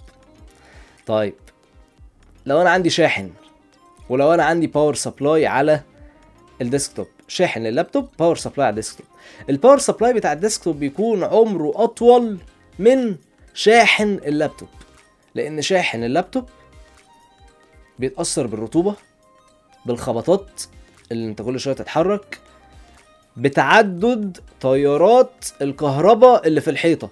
طيب 1.05 1.33
لو 2.45 2.61
أنا 2.61 2.69
عندي 2.69 2.89
شاحن 2.89 3.31
ولو 4.09 4.33
أنا 4.33 4.43
عندي 4.43 4.67
power 4.67 4.95
supply 4.95 5.47
على 5.47 5.81
ال 6.61 6.67
desktop 6.67 7.07
شاحن 7.27 7.65
اللابتوب 7.65 8.09
power 8.19 8.35
supply 8.35 8.65
على 8.65 8.69
ال 8.73 8.77
desktop. 8.77 9.05
ال 9.49 9.54
power 9.54 9.77
supply 9.79 10.13
بتاع 10.13 10.33
ال 10.33 10.39
desktop 10.39 10.79
بيكون 10.79 11.23
عمره 11.23 11.73
أطول 11.75 12.37
من 12.79 13.15
شاحن 13.53 14.19
اللابتوب. 14.25 14.69
لأن 15.35 15.61
شاحن 15.61 16.03
اللابتوب 16.03 16.49
بيتأثر 17.99 18.47
بالرطوبة 18.47 18.95
بالخبطات 19.87 20.61
اللي 21.11 21.25
انت 21.27 21.41
كل 21.41 21.59
شوية 21.59 21.73
تتحرك 21.75 22.39
بتعدد 23.37 24.37
تيارات 24.59 25.45
الكهرباء 25.61 26.47
اللي 26.47 26.61
في 26.61 26.69
الحيطة. 26.69 27.09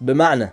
بمعنى 0.00 0.52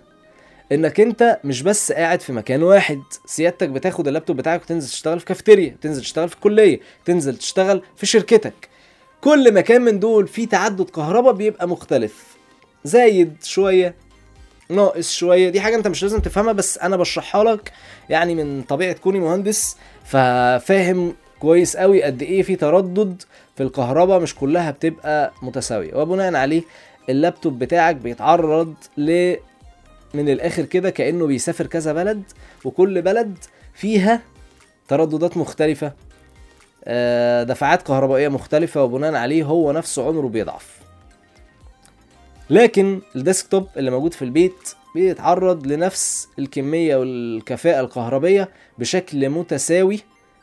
انك 0.72 1.00
انت 1.00 1.40
مش 1.44 1.62
بس 1.62 1.92
قاعد 1.92 2.20
في 2.20 2.32
مكان 2.32 2.62
واحد 2.62 3.00
سيادتك 3.26 3.68
بتاخد 3.68 4.08
اللابتوب 4.08 4.36
بتاعك 4.36 4.62
وتنزل 4.62 4.88
تشتغل 4.90 5.20
في 5.20 5.26
كافيتيريا 5.26 5.76
تنزل 5.80 6.02
تشتغل 6.02 6.28
في 6.28 6.36
كلية 6.36 6.80
تنزل 7.04 7.36
تشتغل 7.36 7.82
في 7.96 8.06
شركتك. 8.06 8.68
كل 9.20 9.54
مكان 9.54 9.82
من 9.82 9.98
دول 9.98 10.28
فيه 10.28 10.48
تردد 10.48 10.90
كهرباء 10.90 11.32
بيبقى 11.32 11.68
مختلف. 11.68 12.36
زايد 12.84 13.36
شوية 13.42 13.94
ناقص 14.68 15.12
شوية 15.12 15.48
دي 15.48 15.60
حاجة 15.60 15.76
انت 15.76 15.88
مش 15.88 16.02
لازم 16.02 16.18
تفهمها 16.20 16.52
بس 16.52 16.78
أنا 16.78 16.96
بشرحها 16.96 17.44
لك 17.44 17.72
يعني 18.08 18.34
من 18.34 18.62
طبيعة 18.62 18.92
كوني 18.92 19.20
مهندس 19.20 19.76
ففاهم 20.04 21.14
كويس 21.40 21.76
قوي 21.76 22.02
قد 22.02 22.22
إيه 22.22 22.42
في 22.42 22.56
تردد 22.56 23.22
في 23.56 23.62
الكهرباء 23.62 24.20
مش 24.20 24.34
كلها 24.34 24.70
بتبقى 24.70 25.32
متساوية. 25.42 25.94
وبناء 25.94 26.34
عليه 26.34 26.62
اللابتوب 27.08 27.58
بتاعك 27.58 27.96
بيتعرض 27.96 28.74
ل 28.96 29.34
من 30.14 30.28
الآخر 30.28 30.64
كده 30.64 30.90
كأنه 30.90 31.26
بيسافر 31.26 31.66
كذا 31.66 31.92
بلد 31.92 32.22
وكل 32.64 33.02
بلد 33.02 33.38
فيها 33.74 34.22
ترددات 34.88 35.36
مختلفة 35.36 35.92
آه، 36.84 37.42
دفعات 37.42 37.82
كهربائية 37.82 38.28
مختلفة 38.28 38.84
وبناء 38.84 39.14
عليه 39.14 39.44
هو 39.44 39.72
نفسه 39.72 40.06
عمره 40.06 40.26
بيضعف. 40.26 40.78
لكن 42.50 43.00
الديسكتوب 43.16 43.68
اللي 43.76 43.90
موجود 43.90 44.14
في 44.14 44.22
البيت 44.22 44.74
بيتعرض 44.94 45.66
لنفس 45.66 46.28
الكمية 46.38 46.96
والكفاءة 46.96 47.80
الكهربية 47.80 48.48
بشكل 48.78 49.28
متساوي 49.28 50.00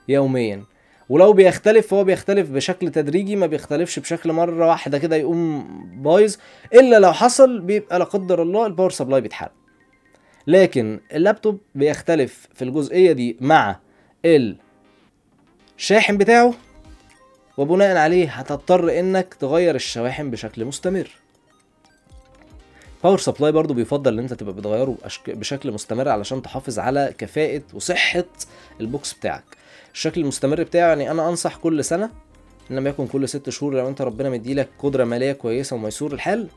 يوميا. 0.07 0.63
ولو 1.09 1.33
بيختلف 1.33 1.87
فهو 1.87 2.03
بيختلف 2.03 2.49
بشكل 2.49 2.91
تدريجي 2.91 3.35
ما 3.35 3.45
بيختلفش 3.45 3.99
بشكل 3.99 4.31
مرة 4.31 4.67
واحدة 4.67 4.97
كده 4.97 5.15
يقوم 5.15 5.67
بايظ. 6.03 6.35
إلا 6.73 6.99
لو 6.99 7.13
حصل 7.13 7.59
بيبقى 7.59 7.99
لا 7.99 8.05
قدر 8.05 8.41
الله 8.41 8.65
ال 8.65 8.69
power 8.69 8.91
supply 8.91 9.21
بيتحرق. 9.21 9.51
لكن 10.47 10.99
اللابتوب 11.13 11.59
بيختلف 11.75 12.47
في 12.53 12.61
الجزئية 12.63 13.11
دي 13.11 13.37
مع 13.41 13.79
الشاحن 15.77 16.17
بتاعه 16.17 16.53
وبناء 17.57 17.97
عليه 17.97 18.29
هتضطر 18.29 18.99
إنك 18.99 19.33
تغير 19.33 19.75
الشواحن 19.75 20.31
بشكل 20.31 20.65
مستمر. 20.65 21.09
power 23.03 23.17
supply 23.17 23.51
برضو 23.51 23.73
بيفضل 23.73 24.13
إن 24.13 24.19
أنت 24.19 24.33
تبقى 24.33 24.53
بتغيره 24.53 24.97
بشكل 25.27 25.71
مستمر 25.71 26.09
علشان 26.09 26.41
تحافظ 26.41 26.79
على 26.79 27.13
كفاءة 27.17 27.61
وصحة 27.73 28.25
ال 28.81 28.89
box 28.89 29.13
بتاعك. 29.13 29.43
الشكل 29.93 30.21
المستمر 30.21 30.63
بتاعه 30.63 30.87
يعني 30.87 31.11
أنا 31.11 31.29
أنصح 31.29 31.55
كل 31.55 31.83
سنة 31.83 32.09
إن 32.71 32.75
لم 32.75 32.87
يكن 32.87 33.07
كل 33.07 33.29
ست 33.29 33.49
شهور 33.49 33.73
لو 33.73 33.87
أنت 33.87 34.01
ربنا 34.01 34.29
مديلك 34.29 34.69
قدرة 34.79 35.03
مالية 35.03 35.31
كويسة 35.31 35.75
وميسور 35.75 36.13
الحال 36.13 36.47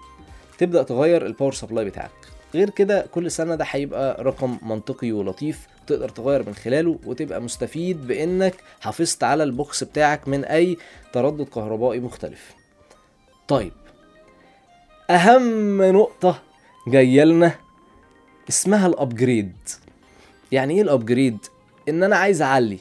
تبدأ 0.58 0.82
تغير 0.82 1.26
ال 1.26 1.30
power 1.30 1.52
supply 1.52 1.84
بتاعك. 1.84 2.10
غير 2.54 2.70
كده 2.70 3.06
كل 3.14 3.30
سنة 3.30 3.54
ده 3.54 3.64
هيبقى 3.70 4.22
رقم 4.24 4.58
منطقي 4.62 5.12
ولطيف 5.12 5.66
تقدر 5.86 6.08
تغير 6.08 6.46
من 6.46 6.54
خلاله 6.54 6.98
وتبقى 7.06 7.40
مستفيد 7.42 8.06
بإنك 8.06 8.54
حافظت 8.80 9.24
على 9.24 9.42
ال 9.42 9.53
box 9.53 9.84
بتاعك 9.84 10.28
من 10.28 10.44
أي 10.44 10.76
تردد 11.12 11.46
كهربائي 11.48 12.00
مختلف. 12.00 12.54
طيب 13.48 13.72
أهم 15.10 15.82
نقطة 15.82 16.42
جاية 16.88 17.24
لنا 17.24 17.54
اسمها 18.48 18.86
ال 18.86 18.94
upgrade 18.94 19.52
يعني 20.52 20.74
إيه 20.74 20.82
ال 20.82 20.89
upgrade 20.89 21.38
إن 21.88 22.02
أنا 22.02 22.16
عايز 22.16 22.42
أعلي. 22.42 22.78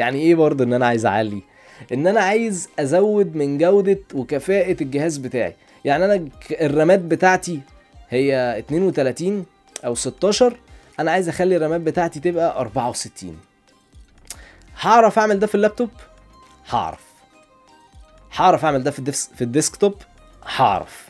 يعني 0.00 0.18
إيه 0.20 0.34
برضه 0.34 0.64
إن 0.64 0.72
أنا 0.72 0.86
عايز 0.86 1.06
أعلي؟ 1.06 1.42
إن 1.92 2.06
أنا 2.06 2.20
عايز 2.20 2.68
أزود 2.78 3.36
من 3.36 3.58
جودة 3.58 3.98
وكفاءة 4.14 4.76
الجهاز 4.82 5.16
بتاعي. 5.16 5.54
يعني 5.84 6.04
أنا 6.04 6.28
الرامات 6.50 6.98
بتاعتي 6.98 7.60
هي 8.10 8.58
32 8.58 9.44
أو 9.84 9.94
16 9.94 10.56
أنا 11.00 11.10
عايز 11.10 11.28
أخلي 11.28 11.56
الرامات 11.56 11.80
بتاعتي 11.80 12.20
تبقى 12.20 12.60
64 12.60 13.36
هعرف 14.80 15.18
أعمل 15.18 15.38
ده 15.38 15.46
في 15.46 15.54
اللابتوب؟ 15.54 15.90
هعرف. 16.70 17.00
هعرف 18.36 18.64
أعمل 18.64 18.82
ده 18.82 18.90
في 18.90 18.98
ال 18.98 19.04
desk 19.04 19.30
في 19.36 19.44
ال 19.44 19.50
desktop؟ 19.50 19.94
هعرف. 20.56 21.08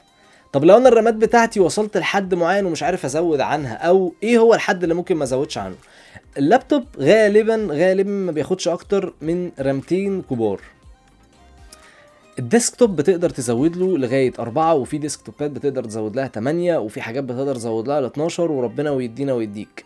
طب 0.52 0.64
لو 0.64 0.76
أنا 0.76 0.88
الرامات 0.88 1.14
بتاعتي 1.14 1.60
وصلت 1.60 1.96
لحد 1.96 2.34
معين 2.34 2.66
ومش 2.66 2.82
عارف 2.82 3.04
أزود 3.04 3.40
عنها 3.40 3.74
أو 3.74 4.14
إيه 4.22 4.38
هو 4.38 4.54
الحد 4.54 4.82
اللي 4.82 4.94
ممكن 4.94 5.16
ما 5.16 5.24
أزودش 5.24 5.58
عنه؟ 5.58 5.74
اللابتوب 6.38 6.84
غالبا 6.98 7.68
غالبا 7.70 8.10
ما 8.10 8.32
بياخدش 8.32 8.68
أكتر 8.68 9.14
من 9.20 9.50
رامتين 9.58 10.22
كبار. 10.22 10.60
ال 12.38 12.45
desktop 12.45 12.96
بتقدر 12.96 13.30
تزود 13.30 13.76
له 13.76 13.98
لغاية 13.98 14.32
أربعة 14.38 14.74
وفي 14.74 14.98
ديسكتوبات 14.98 15.50
بتقدر 15.50 15.84
تزود 15.84 16.16
لها 16.16 16.28
8 16.28 16.78
وفي 16.78 17.00
حاجات 17.00 17.24
بتقدر 17.24 17.54
تزود 17.54 17.88
لها 17.88 18.00
ل 18.00 18.04
12 18.04 18.52
وربنا 18.52 18.90
ويدينا 18.90 19.32
ويديك. 19.32 19.84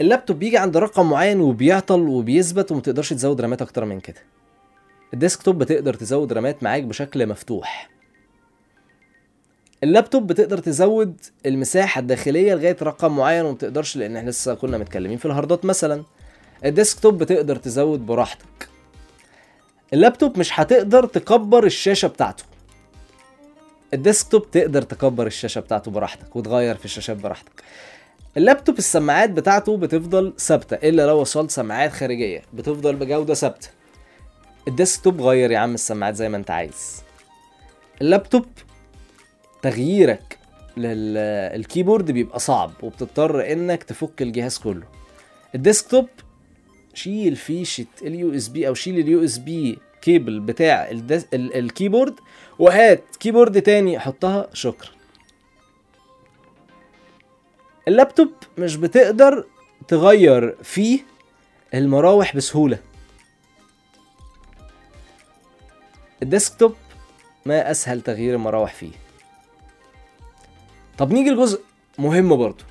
اللابتوب 0.00 0.38
بيجي 0.38 0.58
عند 0.58 0.76
رقم 0.76 1.10
معين 1.10 1.40
وبيعطل 1.40 2.00
وبيثبت 2.00 2.72
وما 2.72 2.80
تقدرش 2.80 3.12
تزود 3.12 3.40
رامات 3.40 3.62
أكتر 3.62 3.84
من 3.84 4.00
كده. 4.00 4.20
ال 5.14 5.20
desktop 5.20 5.58
بتقدر 5.58 5.94
تزود 5.94 6.32
رامات 6.32 6.62
معاك 6.62 6.82
بشكل 6.82 7.26
مفتوح. 7.26 7.93
اللابتوب 9.84 10.26
بتقدر 10.26 10.58
تزود 10.58 11.20
المساحة 11.46 11.98
الداخلية 11.98 12.54
لغاية 12.54 12.76
رقم 12.82 13.16
معين 13.16 13.44
وما 13.44 13.56
تقدرش 13.56 13.96
لأن 13.96 14.16
إحنا 14.16 14.30
لسه 14.30 14.54
كنا 14.54 14.78
متكلمين 14.78 15.18
في 15.18 15.24
الهاردات 15.24 15.64
مثلا. 15.64 16.02
ال 16.64 16.71
desktop 16.71 17.18
بتقدر 17.18 17.56
تزود 17.56 18.06
براحتك. 18.06 18.68
اللابتوب 19.92 20.38
مش 20.38 20.60
هتقدر 20.60 21.06
تكبر 21.06 21.64
الشاشة 21.64 22.08
بتاعته. 22.08 22.44
ال 23.94 24.01
desktop 24.01 24.50
تقدر 24.50 24.82
تكبر 24.82 25.26
الشاشة 25.26 25.60
بتاعته 25.60 25.90
براحتك 25.90 26.36
وتغير 26.36 26.74
في 26.74 26.84
الشاشات 26.84 27.16
براحتك. 27.16 27.62
اللابتوب 28.36 28.78
السماعات 28.78 29.30
بتاعته 29.30 29.76
بتفضل 29.76 30.32
ثابتة 30.38 30.74
إلا 30.74 31.06
لو 31.06 31.20
وصلت 31.20 31.50
سماعات 31.50 31.92
خارجية 31.92 32.42
بتفضل 32.52 32.96
بجودة 32.96 33.34
ثابتة. 33.34 33.68
ال 34.68 34.75
desktop 34.75 35.20
غير 35.20 35.50
يا 35.50 35.58
عم 35.58 35.74
السماعات 35.74 36.14
زي 36.14 36.28
ما 36.28 36.36
أنت 36.36 36.50
عايز. 36.50 37.02
اللابتوب 38.00 38.46
تغييرك 39.64 40.38
لل 40.76 41.03
keyboard 41.03 42.10
بيبقى 42.10 42.38
صعب 42.38 42.72
وبتضطر 42.82 43.52
إنك 43.52 43.82
تفك 43.82 44.22
الجهاز 44.22 44.58
كله. 44.58 44.86
ال 45.54 45.61
desktop 45.61 46.08
شيل 46.94 47.36
فيشة 47.36 47.86
ال 48.02 48.34
USB 48.34 48.68
أو 48.68 48.74
شيل 48.74 48.98
ال 48.98 49.24
USB 49.24 49.78
cable 50.02 50.40
بتاع. 50.40 50.88
ال 51.34 51.43
keyboard 51.43 52.14
وهات 52.58 53.04
keyboard 53.20 53.62
تاني 53.62 53.98
حطها 53.98 54.48
شكرا. 54.52 54.90
اللابتوب 57.88 58.32
مش 58.58 58.76
بتقدر 58.76 59.44
تغير 59.88 60.56
فيه 60.62 61.00
المراوح 61.74 62.36
بسهولة. 62.36 62.78
الديسكتوب 66.22 66.74
ما 67.46 67.70
أسهل 67.70 68.00
تغيير 68.00 68.34
المراوح 68.34 68.74
فيه. 68.74 69.03
طب 70.98 71.12
نيجي 71.12 71.30
لجزء 71.30 71.60
مهم 71.98 72.36
برضو 72.36 72.64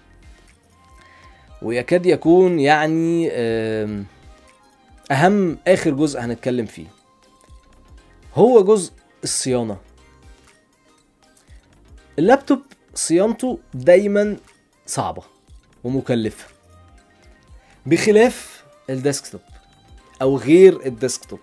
ويكاد 1.61 2.05
يكون 2.05 2.59
يعني 2.59 3.31
أهم 5.11 5.57
آخر 5.67 5.91
جزء 5.91 6.19
هنتكلم 6.19 6.65
فيه. 6.65 6.87
هو 8.35 8.63
جزء 8.63 8.91
الصيانة. 9.23 9.77
اللابتوب 12.19 12.61
صيانته 12.93 13.59
دايما 13.73 14.37
صعبة 14.85 15.23
ومكلفة. 15.83 16.47
بخلاف 17.85 18.63
ال 18.89 18.96
desktop 18.96 19.41
أو 20.21 20.37
غير 20.37 20.85
ال 20.85 20.91
desktop. 20.91 21.39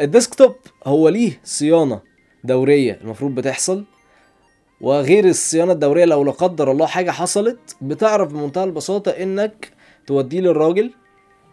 ال 0.00 0.07
desktop 0.07 0.56
هو 0.86 1.08
ليه 1.08 1.40
صيانة 1.44 2.00
دورية 2.44 2.98
المفروض 3.00 3.34
بتحصل 3.34 3.84
وغير 4.80 5.24
الصيانة 5.28 5.72
الدورية 5.72 6.04
لو 6.04 6.24
لا 6.24 6.30
قدر 6.30 6.70
الله 6.72 6.86
حاجة 6.86 7.10
حصلت 7.10 7.58
بتعرف 7.80 8.32
بمنتهى 8.32 8.64
البساطة 8.64 9.10
إنك 9.10 9.72
توديه 10.06 10.40
للراجل 10.40 10.90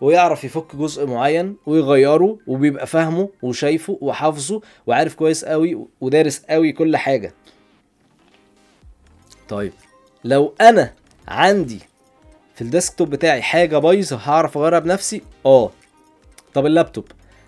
ويعرف 0.01 0.44
يفك 0.44 0.75
جزء 0.75 1.05
معين 1.08 1.55
ويغيره 1.65 2.38
وبيبقى 2.48 2.88
فاهمه 2.88 3.29
وشايفه 3.41 3.98
وحافظه 4.01 4.62
وعارف 4.88 5.15
كويس 5.15 5.46
قوي 5.46 5.86
ودارس 6.01 6.41
قوي 6.50 6.72
كل 6.72 6.98
حاجة. 6.98 7.34
طيب 9.50 9.74
لو 10.24 10.53
أنا 10.62 10.94
عندي 11.27 11.79
في 12.55 12.62
الديسكتوب 12.62 13.10
بتاعي 13.10 13.41
حاجة 13.41 13.77
بايظة 13.77 14.15
هعرف 14.15 14.58
أغيرها 14.58 14.79
بنفسي؟ 14.79 15.22
آه. 15.46 15.72
طب 16.53 16.65
اللابتوب 16.65 17.05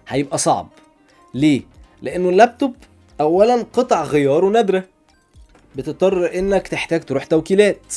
هيبقى 0.08 0.38
صعب. 0.38 0.70
ليه؟ 1.34 1.62
لأنه 2.02 2.30
اللابتوب 2.30 2.76
اولا 3.22 3.66
قطع 3.74 4.04
غياره 4.04 4.46
نادرة. 4.50 4.84
بتضطر 5.78 6.40
إنك 6.40 6.68
تحتاج 6.68 7.04
تروح 7.04 7.26
توكيلات 7.26 7.94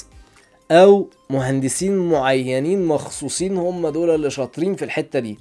أو 0.71 1.09
مهندسين 1.31 1.97
معينين 1.97 2.85
مخصوصين 2.87 3.57
هم 3.57 3.89
دول 3.89 4.11
اللي 4.11 4.31
شاطرين 4.31 4.75
في 4.77 4.85
الحتة 4.85 5.19
دي. 5.19 5.39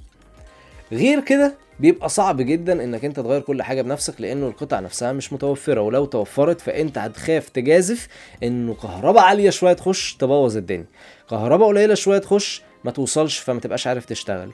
غير 0.92 1.20
كده 1.20 1.54
بيبقى 1.80 2.08
صعب 2.08 2.40
جدا 2.40 2.84
إنك 2.84 3.04
أنت 3.04 3.20
تغير 3.20 3.40
كل 3.40 3.62
حاجة 3.62 3.82
بنفسك 3.82 4.20
لأنه 4.20 4.46
القطع 4.46 4.80
نفسها 4.80 5.12
مش 5.12 5.32
متوفرة 5.32 5.80
ولو 5.80 6.04
توفرت 6.04 6.60
فأنت 6.60 6.98
هتخاف 6.98 7.48
تجازف 7.48 8.08
إنه 8.42 8.74
كهرباء 8.74 9.22
عالية 9.22 9.50
شوية 9.50 9.72
تخش 9.72 10.14
تبوظ 10.16 10.56
الدنيا. 10.56 10.86
كهرباء 11.30 11.68
قليلة 11.68 11.94
شوية 11.94 12.18
تخش 12.18 12.62
ما 12.84 12.90
توصلش 12.90 13.38
فما 13.38 13.60
تبقاش 13.60 13.86
عارف 13.86 14.04
تشتغل. 14.04 14.50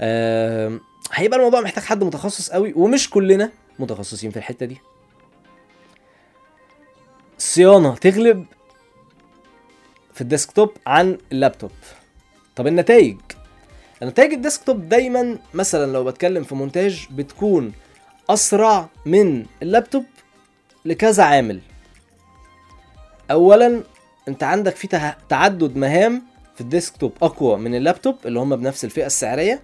آم، 0.00 0.80
هيبقى 1.12 1.38
الموضوع 1.38 1.60
محتاج 1.60 1.84
حد 1.84 2.04
متخصص 2.04 2.50
قوي 2.50 2.72
ومش 2.76 3.10
كلنا 3.10 3.50
متخصصين 3.78 4.30
في 4.30 4.36
الحتة 4.36 4.66
دي. 4.66 4.78
الصيانه 7.58 7.94
تغلب 7.94 8.44
في 10.14 10.20
ال 10.20 10.26
desktop 10.26 10.70
عن 10.86 11.18
اللابتوب. 11.32 11.70
طب 12.56 12.66
النتائج؟ 12.66 13.16
نتائج 14.02 14.32
ال 14.32 14.39
desktop 14.39 14.88
دايما 14.88 15.38
مثلا 15.54 15.92
لو 15.92 16.04
بتكلم 16.04 16.44
في 16.44 16.54
مونتاج 16.54 17.06
بتكون 17.10 17.72
أسرع 18.30 18.88
من 19.06 19.46
اللابتوب 19.62 20.04
لكذا 20.84 21.22
عامل. 21.24 21.60
اولا 23.30 23.82
أنت 24.28 24.42
عندك 24.42 24.76
في 24.76 25.12
تعدد 25.28 25.76
مهام 25.76 26.22
في 26.54 26.60
الديسكتوب 26.60 27.12
أقوى 27.22 27.56
من 27.58 27.74
اللابتوب 27.74 28.16
اللي 28.26 28.40
هم 28.40 28.56
بنفس 28.56 28.84
الفئة 28.84 29.06
السعرية. 29.06 29.62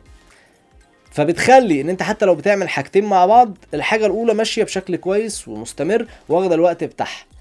فبتخلي 1.11 1.81
إن 1.81 1.89
أنت 1.89 2.03
حتى 2.03 2.27
لو 2.27 2.35
بتعمل 2.35 2.69
حاجتين 2.69 3.05
مع 3.05 3.27
بعض 3.27 3.59
الحاجة 3.75 4.07
الأولى 4.07 4.35
ماشية 4.35 4.65
بشكل 4.65 4.97
كويس 4.97 5.49
ومستمر 5.49 6.07
واخدة 6.29 6.55
الوقت 6.55 6.85
بتاعها. 6.85 7.34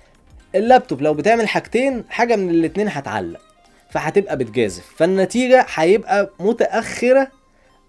اللابتوب 0.55 1.01
لو 1.01 1.13
بتعمل 1.13 1.47
حاجتين 1.47 2.03
حاجة 2.09 2.35
من 2.35 2.49
الاتنين 2.49 2.87
هتعلق 2.89 3.41
فهتبقى 3.89 4.37
بتجازف 4.37 4.93
فالنتيجة 4.97 5.65
هيبقى 5.75 6.29
متأخرة 6.39 7.27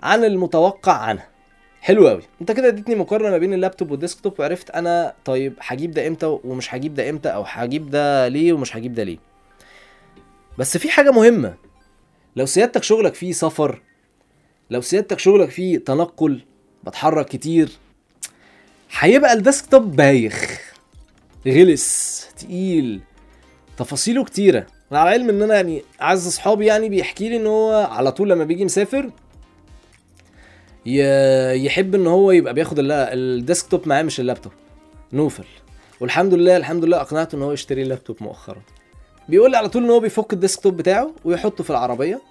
عن 0.03 0.25
المتوقع 0.25 0.93
عنها. 0.93 1.29
حلو 1.81 2.09
قوي 2.09 2.23
أنت 2.41 2.53
كده 2.53 2.69
اديتني 2.69 2.95
مقارنة 2.95 3.31
ما 3.31 3.39
بين 3.39 3.55
اللابتوب 3.55 3.91
والديسكتوب 3.91 4.41
وعرفت 4.41 4.71
أنا 4.71 5.15
طيب 5.25 5.55
هجيب 5.61 5.91
ده 5.91 6.07
إمتى 6.07 6.39
ومش 6.45 6.75
هجيب 6.75 6.95
ده 6.95 7.11
إمتى 7.11 7.29
أو 7.29 7.45
هجيب 7.47 7.91
ده 7.91 8.29
ليه 8.29 8.53
ومش 8.53 8.77
هجيب 8.77 8.95
ده 8.95 9.03
ليه. 9.03 9.19
بس 10.59 10.77
في 10.77 10.91
حاجة 10.91 11.11
مهمة. 11.11 11.55
لو 12.37 12.47
سيادتك 12.47 12.83
شغلك 12.83 13.15
فيه 13.15 13.33
سفر 13.33 13.81
لو 14.71 14.81
سيادتك 14.81 15.19
شغلك 15.19 15.51
فيه 15.51 15.79
تنقل 15.79 16.41
بتحرك 16.85 17.27
كتير 17.27 17.69
هيبقى 18.99 19.33
الديسكتوب 19.33 19.97
بايخ. 19.97 20.64
غلس 21.49 22.27
تقيل. 22.39 23.01
تفاصيله 23.77 24.25
كتيرة. 24.25 24.67
أنا 24.93 25.01
على 25.01 25.11
علم 25.11 25.29
إن 25.29 25.43
أنا 25.43 25.55
يعني 25.55 25.83
أعز 26.03 26.27
أصحابي 26.27 26.67
يعني 26.67 26.89
بيحكي 26.89 27.29
لي 27.29 27.37
إن 27.37 27.47
هو 27.47 27.89
على 27.91 28.13
طول 28.13 28.31
لما 28.31 28.45
بيجي 28.45 28.65
مسافر 28.65 29.11
يحب 31.65 31.95
إن 31.95 32.07
هو 32.07 32.31
يبقى 32.31 32.55
بياخد 32.55 32.77
ال 32.79 32.92
desktop 32.93 33.89
معاه 33.89 34.03
مش 34.03 34.21
اللابتوب. 34.21 34.53
نوفل. 35.13 35.45
والحمد 36.01 36.35
لله 36.35 36.57
الحمد 36.57 36.85
لله 36.85 37.01
أقنعته 37.01 37.37
إن 37.37 37.43
هو 37.43 37.53
يشتري 37.53 37.83
اللابتوب 37.83 38.17
مؤخرا. 38.21 38.63
بيقول 39.29 39.51
لي 39.51 39.57
على 39.57 39.69
طول 39.69 39.85
إن 39.85 39.91
هو 39.91 40.01
بيفك 40.01 40.33
ال 40.33 40.38
desktop 40.38 40.77
بتاعه 40.77 41.11
ويحطه 41.25 41.65
في 41.65 41.71
العربية 41.71 42.23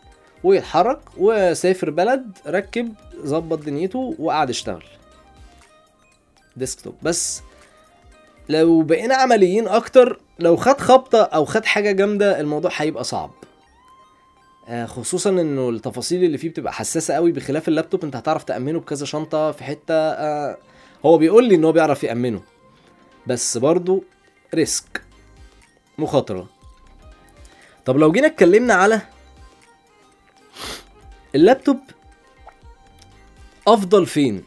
ويتحرك 0.43 0.99
وسافر 1.17 1.89
بلد 1.89 2.37
ركب 2.47 2.93
ظبط 3.25 3.59
دنيته 3.59 4.15
وقعد 4.19 4.49
يشتغل. 4.49 4.83
desktop. 6.57 6.95
بس 7.01 7.41
لو 8.49 8.81
بقينا 8.81 9.15
عمليين 9.15 9.67
أكتر 9.67 10.19
لو 10.39 10.55
خد 10.55 10.81
خبطة 10.81 11.21
أو 11.23 11.45
خد 11.45 11.65
حاجة 11.65 11.91
جامدة 11.91 12.39
الموضوع 12.39 12.71
هيبقى 12.75 13.03
صعب. 13.03 13.31
آه، 14.67 14.85
خصوصا 14.85 15.29
إنه 15.29 15.69
التفاصيل 15.69 16.23
اللي 16.23 16.37
فيه 16.37 16.49
بتبقى 16.49 16.73
حساسة 16.73 17.13
قوي. 17.13 17.31
بخلاف 17.31 17.67
اللابتوب 17.67 18.03
أنت 18.03 18.15
هتعرف 18.15 18.43
تأمنه 18.43 18.79
بكذا 18.79 19.05
شنطة 19.05 19.51
في 19.51 19.63
حتة 19.63 19.93
آه، 19.93 20.57
هو 21.05 21.17
بيقول 21.17 21.43
لي 21.43 21.55
إن 21.55 21.63
هو 21.63 21.71
بيعرف 21.71 22.03
يأمنه. 22.03 22.41
بس 23.27 23.57
برضو 23.57 24.03
risk 24.55 25.01
مخاطرة. 25.97 26.49
طب 27.85 27.97
لو 27.97 28.11
جينا 28.11 28.27
اتكلمنا 28.27 28.73
على 28.73 29.01
اللابتوب 31.35 31.79
أفضل 33.67 34.05
فين؟ 34.05 34.43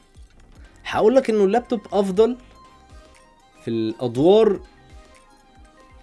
هقول 0.85 1.15
لك 1.17 1.31
إنه 1.31 1.45
اللابتوب 1.45 1.81
أفضل 1.93 2.37
في 3.67 3.73
الأدوار 3.73 4.61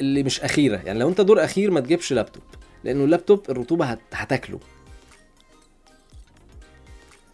اللي 0.01 0.23
مش 0.23 0.41
أخيرة. 0.41 0.77
يعني 0.85 0.99
لو 0.99 1.09
أنت 1.09 1.21
دور 1.21 1.43
أخير 1.43 1.71
ما 1.71 1.79
تجيبش 1.79 2.13
لابتوب 2.13 2.43
لأنه 2.83 3.03
اللابتوب 3.03 3.45
الرطوبة 3.49 3.85
هت... 3.85 3.99
هتاكله. 4.13 4.59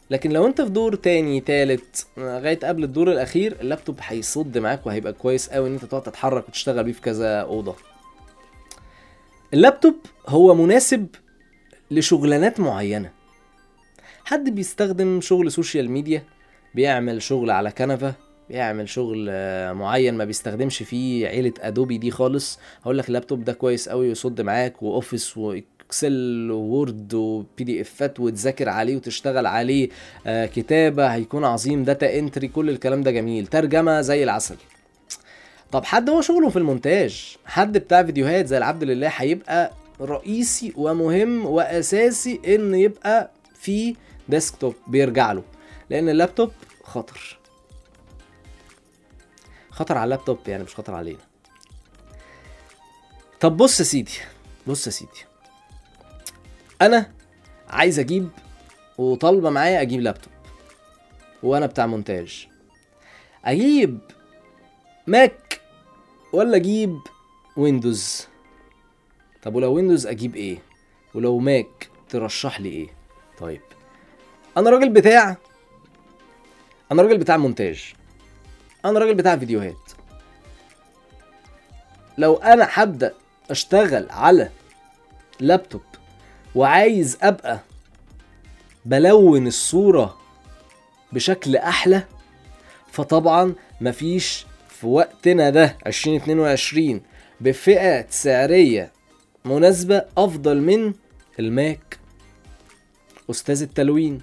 لكن 0.10 0.32
لو 0.32 0.46
أنت 0.46 0.62
في 0.62 0.70
دور 0.70 0.96
تاني 0.96 1.40
تالت 1.42 2.08
لغاية 2.18 2.60
قبل 2.64 2.84
الدور 2.84 3.12
الأخير 3.12 3.58
اللابتوب 3.62 4.00
هيسد 4.02 4.58
معاك 4.58 4.86
وهيبقى 4.88 5.14
كويس 5.14 5.50
قوي 5.50 5.68
إن 5.68 5.74
أنت 5.74 5.86
تقعد 5.86 6.04
تتحرك 6.04 6.48
وتشتغل 6.50 6.84
بيه 6.84 6.92
في 6.94 7.02
كذا 7.02 7.42
أوضة. 7.42 7.76
اللابتوب 9.54 9.96
هو 10.28 10.56
مناسب 10.56 11.08
لشغلانات 11.92 12.60
معينة. 12.60 13.12
حد 14.26 14.50
بيستخدم 14.50 15.22
شغل 15.22 15.52
social 15.52 15.92
media 15.92 16.24
بيعمل 16.76 17.22
شغل 17.22 17.52
على 17.52 17.72
Canva 17.72 18.29
بيعمل 18.50 18.90
شغل 18.90 19.28
آه، 19.30 19.74
معين 19.74 20.14
ما 20.14 20.26
بيستخدمش 20.26 20.84
فيه 20.84 21.28
عيلة 21.28 21.54
Adobe 21.62 21.98
دي 21.98 22.12
خالص. 22.12 22.60
هقول 22.84 22.98
لك 22.98 23.08
اللابتوب 23.08 23.44
ده 23.44 23.54
كويس 23.54 23.90
قوي 23.90 24.08
ويسد 24.10 24.42
معاك 24.42 24.84
و 24.84 24.91
Office 24.91 25.38
و 25.38 25.56
Excel 25.56 26.48
و 26.52 26.62
Word 26.62 27.03
و 27.03 27.14
PDF 27.14 27.82
ات 27.82 28.20
وتذاكر 28.20 28.70
عليه 28.70 28.96
وتشتغل 28.96 29.46
عليه 29.46 29.90
آه، 30.28 30.46
كتابة 30.46 31.08
هيكون 31.08 31.44
عظيم 31.46 31.84
data 31.84 32.20
entry 32.20 32.48
كل 32.48 32.70
الكلام 32.70 33.04
ده 33.04 33.12
جميل. 33.12 33.48
ترجمة 33.48 34.02
زي 34.02 34.24
العسل. 34.24 34.56
طب 35.72 35.86
حد 35.86 36.10
هو 36.10 36.22
شغله 36.22 36.50
في 36.50 36.60
المونتاج؟ 36.60 37.38
حد 37.46 37.78
بتاع 37.78 38.04
فيديوهات 38.04 38.46
زي 38.48 38.58
العبد 38.58 38.84
لله 38.84 39.08
هيبقى 39.16 39.72
رئيسي 40.02 40.74
ومهم 40.76 41.46
وأساسي 41.46 42.40
إن 42.48 42.76
يبقى 42.76 43.32
في 43.60 43.96
desktop 44.30 44.76
بيرجع 44.88 45.32
له 45.32 45.44
لأن 45.90 46.10
اللابتوب 46.10 46.52
خطر. 46.84 47.39
خطر 49.80 49.98
على 49.98 50.04
اللابتوب 50.04 50.40
يعني 50.48 50.64
مش 50.64 50.76
خطر 50.76 50.94
علينا. 50.94 51.20
طب 53.40 53.58
بص 53.58 53.80
يا 53.80 53.86
سيدي 53.86 54.12
بص 54.68 54.88
يا 54.88 54.92
سيدي. 54.92 55.26
أنا 56.82 57.12
عايز 57.70 58.00
أجيب 58.00 58.30
وطالبة 58.98 59.50
معايا 59.50 59.82
أجيب 59.82 60.02
لابتوب 60.02 60.34
وأنا 61.44 61.66
بتاع 61.66 61.86
مونتاج. 61.86 62.48
أجيب 63.46 64.00
Mac 65.08 65.62
ولا 66.34 66.56
أجيب 66.58 67.00
Windows؟ 67.58 68.28
طب 69.42 69.56
ولو 69.56 69.74
Windows 69.74 70.08
أجيب 70.08 70.36
إيه؟ 70.36 70.58
ولو 71.14 71.40
Mac 71.40 71.90
ترشح 72.10 72.62
لي 72.62 72.70
إيه؟ 72.70 72.88
طيب. 73.40 73.62
أنا 74.58 74.70
راجل 74.70 74.90
بتاع 74.90 75.38
أنا 76.92 77.02
راجل 77.02 77.18
بتاع 77.18 77.38
مونتاج. 77.38 77.94
أنا 78.86 79.00
راجل 79.00 79.14
بتاع 79.16 79.38
فيديوهات. 79.38 79.92
لو 82.18 82.36
أنا 82.36 82.68
هبدأ 82.72 83.14
اشتغل 83.52 84.08
على 84.10 84.50
لابتوب 85.40 85.82
وعايز 86.56 87.18
ابقى 87.22 87.60
بلون 88.86 89.48
الصورة 89.48 90.18
بشكل 91.12 91.56
أحلى 91.56 92.04
فطبعا 92.92 93.54
مفيش 93.82 94.46
في 94.70 94.88
وقتنا 94.88 95.50
ده 95.50 95.78
2022 95.88 97.02
بفئة 97.42 98.06
سعرية 98.10 98.92
مناسبة 99.46 100.06
أفضل 100.18 100.62
من 100.62 100.94
الماك. 101.40 102.00
أستاذ 103.32 103.62
التلوين 103.62 104.22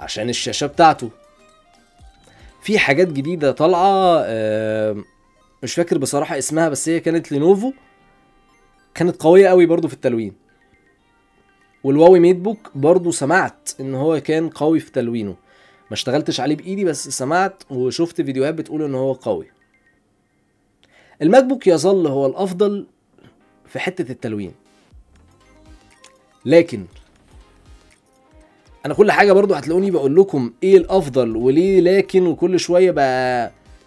عشان 0.00 0.28
الشاشة 0.28 0.66
بتاعته 0.66 1.10
في 2.68 2.78
حاجات 2.78 3.08
جديدة 3.08 3.52
طالعة 3.52 4.22
آه، 4.24 4.96
مش 5.62 5.74
فاكر 5.74 5.98
بصراحة 5.98 6.38
اسمها 6.38 6.68
بس 6.68 6.88
هي 6.88 7.00
كانت 7.00 7.32
Lenovo. 7.32 7.72
كانت 8.94 9.22
قوية 9.22 9.48
قوي 9.48 9.66
برضو 9.66 9.88
في 9.88 9.94
التلوين. 9.94 10.32
وال 11.84 12.20
Huawei 12.20 12.36
MateBook 12.36 12.70
برضو 12.74 13.10
سمعت 13.10 13.70
إن 13.80 13.94
هو 13.94 14.20
كان 14.20 14.48
قوي 14.48 14.80
في 14.80 14.90
تلوينه. 14.92 15.30
ما 15.90 15.92
اشتغلتش 15.92 16.40
عليه 16.40 16.56
بإيدي 16.56 16.84
بس 16.84 17.08
سمعت 17.08 17.62
وشفت 17.70 18.20
فيديوهات 18.20 18.54
بتقول 18.54 18.82
إن 18.82 18.94
هو 18.94 19.12
قوي. 19.12 19.46
ال 21.22 21.44
MacBook 21.44 21.66
يظل 21.66 22.06
هو 22.06 22.26
الأفضل 22.26 22.86
في 23.66 23.78
حتة 23.78 24.12
التلوين. 24.12 24.52
لكن 26.44 26.84
أنا 28.86 28.94
كل 28.94 29.12
حاجة 29.12 29.32
برضو 29.32 29.54
هتلاقوني 29.54 29.90
بقول 29.90 30.16
لكم 30.16 30.52
إيه 30.62 30.76
الافضل 30.76 31.36
وليه 31.36 31.80
لكن 31.80 32.26
وكل 32.26 32.60
شوية. 32.60 32.90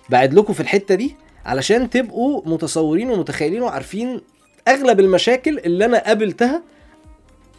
بعيد 0.09 0.33
لكم 0.33 0.53
في 0.53 0.59
الحته 0.59 0.95
دي 0.95 1.15
علشان 1.45 1.89
تبقوا 1.89 2.41
متصورين 2.45 3.09
ومتخيلين 3.09 3.61
وعارفين 3.61 4.21
اغلب 4.67 4.99
المشاكل 4.99 5.59
اللي 5.59 5.85
أنا 5.85 6.03
قابلتها 6.05 6.63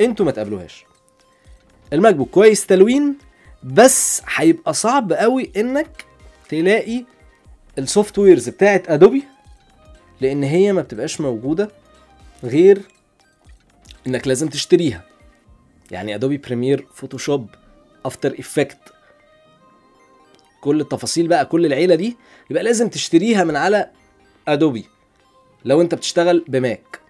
أنتوا 0.01 0.27
ما 0.27 0.33
تقابلوهاش 0.33 0.85
ال 1.93 2.15
MacBook 2.15 2.31
كويس 2.31 2.67
تلوين 2.67 3.15
بس 3.65 4.23
هيبقى 4.35 4.75
صعب 4.75 5.13
قوي 5.13 5.51
انك 5.57 6.05
تلاقي 6.49 7.05
ال 7.79 8.19
softwares 8.19 8.49
بتاعت 8.49 8.91
Adobe 8.91 9.23
لأن 10.21 10.43
هي 10.43 10.73
ما 10.73 10.83
بتبقاش 10.83 11.21
موجوده 11.21 11.71
غير 12.45 12.81
انك 14.07 14.29
لازم 14.29 14.49
تشتريها 14.49 15.05
يعني 15.93 16.15
Adobe 16.15 16.37
Premiere 16.37 16.87
Photoshop 16.95 17.47
After 18.05 18.35
Effects 18.39 18.79
كل 20.61 20.81
التفاصيل 20.81 21.29
بقى 21.29 21.47
كل 21.47 21.67
العيلة 21.67 21.95
دي 21.95 22.17
يبقى 22.51 22.63
لازم 22.63 22.89
تشتريها 22.89 23.45
من 23.45 23.57
على 23.57 23.91
Adobe 24.49 24.85
لو 25.65 25.81
انت 25.81 25.95
بتشتغل 25.95 26.45
ب 26.49 26.59
Mac. 26.59 27.01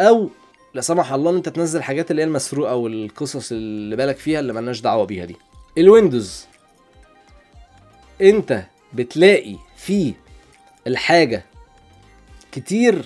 أو 0.00 0.30
لا 0.74 0.80
سمح 0.80 1.12
الله 1.12 1.30
إن 1.30 1.36
انت 1.36 1.48
تنزل 1.48 1.82
حاجات 1.82 2.10
اللي 2.10 2.22
هي 2.22 2.26
المسروقة 2.26 2.74
والقصص 2.74 3.52
اللي 3.52 3.96
بالك 3.96 4.16
فيها 4.16 4.40
اللي 4.40 4.52
ملناش 4.52 4.80
دعوة 4.80 5.04
بيها 5.04 5.24
دي. 5.24 5.36
ال 5.78 5.86
Windows. 5.86 6.46
انت 8.20 8.62
بتلاقي 8.92 9.56
فيه 9.76 10.14
الحاجة 10.86 11.44
كتير 12.52 13.04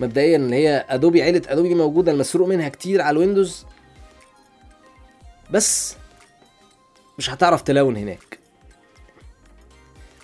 مبدئيا 0.00 0.36
اللي 0.36 0.56
هي 0.56 0.84
Adobe 0.88 1.22
عيلة 1.22 1.42
Adobe 1.48 1.74
موجودة 1.74 2.12
المسروق 2.12 2.48
منها 2.48 2.68
كتير 2.68 3.02
على 3.02 3.10
ال 3.14 3.20
Windows. 3.20 3.66
بس 5.50 5.96
مش 7.18 7.30
هتعرف 7.30 7.62
تلون 7.62 7.96
هناك. 7.96 8.38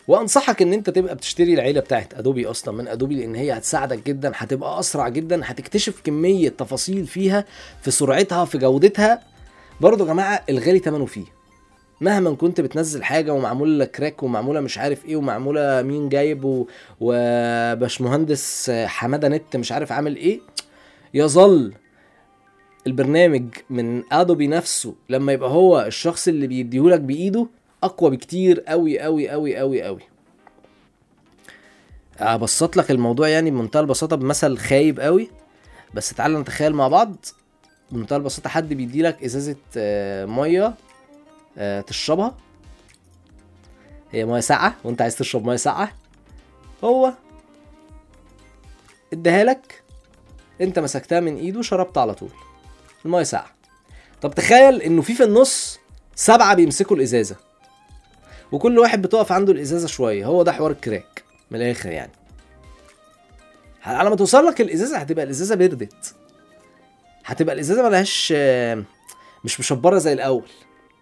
وأنصحك 0.09 0.63
إن 0.63 0.73
أنت 0.73 0.91
تبقى 0.91 1.15
بتشتري 1.15 1.55
العيلة 1.55 1.81
بتاعت 1.81 2.15
Adobe 2.15 2.47
أصلا 2.47 2.75
من 2.75 2.89
Adobe 2.89 3.15
لأن 3.15 3.35
هي 3.35 3.53
هتساعدك 3.53 4.07
جدا 4.07 4.33
هتبقى 4.35 4.81
أسرع 4.81 5.09
جدا 5.09 5.41
هتكتشف 5.45 6.01
كمية 6.05 6.49
تفاصيل 6.49 7.07
فيها 7.07 7.45
في 7.83 7.91
سرعتها 7.91 8.45
في 8.45 8.59
جودتها. 8.59 9.23
برضه 9.81 10.05
يا 10.05 10.13
جماعة 10.13 10.43
الغالي 10.49 10.79
ثمنه 10.79 11.07
فيه. 11.07 11.34
مهما 12.05 12.35
كنت 12.35 12.61
بتنزل 12.61 13.03
حاجة 13.05 13.33
ومعمول 13.35 13.81
لك 13.81 13.91
كراك 13.91 14.23
ومعمولة 14.23 14.61
مش 14.61 14.79
عارف 14.79 15.05
إيه 15.05 15.17
ومعمولة 15.17 15.83
مين 15.83 16.09
جايب 16.09 16.67
وباشمهندس 17.01 18.71
حمادة 18.71 19.29
نت 19.29 19.57
مش 19.57 19.73
عارف 19.73 19.93
عامل 19.93 20.17
إيه 20.17 20.41
يظل 21.15 21.73
البرنامج 22.87 23.45
من 23.71 24.03
أدوبي 24.13 24.47
نفسه 24.47 24.95
لما 25.09 25.33
يبقى 25.33 25.51
هو 25.51 25.81
الشخص 25.81 26.29
اللي 26.29 26.47
بيديهولك 26.47 27.01
بإيده 27.01 27.47
أقوى 27.83 28.11
بكتير 28.11 28.61
قوي 28.61 29.01
قوي 29.01 29.29
قوي 29.29 29.57
قوي 29.57 29.83
قوي 29.83 30.01
أبسط 32.19 32.77
لك 32.77 32.91
الموضوع 32.91 33.29
يعني 33.29 33.51
بمنتهى 33.51 33.81
البساطة 33.81 34.17
بمثل 34.17 34.57
خايب 34.59 35.01
قوي 35.01 35.31
بس 35.95 36.11
تعال 36.11 36.41
نتخيل 36.41 36.73
مع 36.75 36.89
بعض. 36.89 37.17
بمنتهى 37.93 38.17
البساطة 38.17 38.51
حد 38.51 38.69
بيديلك 38.75 39.25
إزازة 39.25 39.57
آه، 39.77 40.25
مية. 40.27 40.75
تشربها. 41.87 42.35
هي 44.13 44.25
مية 44.25 44.41
ساقعة 44.41 44.75
وانت 44.85 45.03
عايز 45.03 45.17
تشرب 45.17 45.47
مية 45.47 45.57
ساقعة 45.57 45.93
هو 46.85 47.13
اداها 49.13 49.45
لك 49.45 49.83
انت 50.61 50.79
مسكتها 50.79 51.21
من 51.21 51.37
ايده 51.37 51.63
شربت 51.63 51.99
على 51.99 52.15
طول. 52.15 52.31
المية 53.05 53.23
ساقعة. 53.23 53.55
طب 54.23 54.35
تخيل 54.35 54.83
انه 54.83 55.03
في 55.03 55.15
في 55.15 55.25
النص 55.25 55.79
سبعة 56.15 56.55
بيمسكوا 56.55 56.97
الإزازة. 56.97 57.37
وكل 58.53 58.79
واحد 58.79 59.03
بتقف 59.03 59.33
عنده 59.33 59.53
الإزازة 59.53 59.87
شوية. 59.89 60.27
هو 60.27 60.43
ده 60.43 60.53
حوار 60.53 60.71
الكراك 60.71 61.25
من 61.51 61.61
الآخر 61.61 61.91
يعني. 61.91 62.13
على 63.85 64.11
ما 64.11 64.17
توصل 64.17 64.47
لك 64.47 64.61
الإزازة 64.61 64.99
هتبقى 64.99 65.25
الإزازة 65.25 65.55
بردت. 65.55 66.15
هتبقى 67.25 67.55
الإزازة 67.55 67.89
ملهاش 67.89 68.33
آه، 68.37 68.83
مش 69.45 69.61
مشبرة 69.61 69.99
زي 69.99 70.13
الأول. 70.13 70.49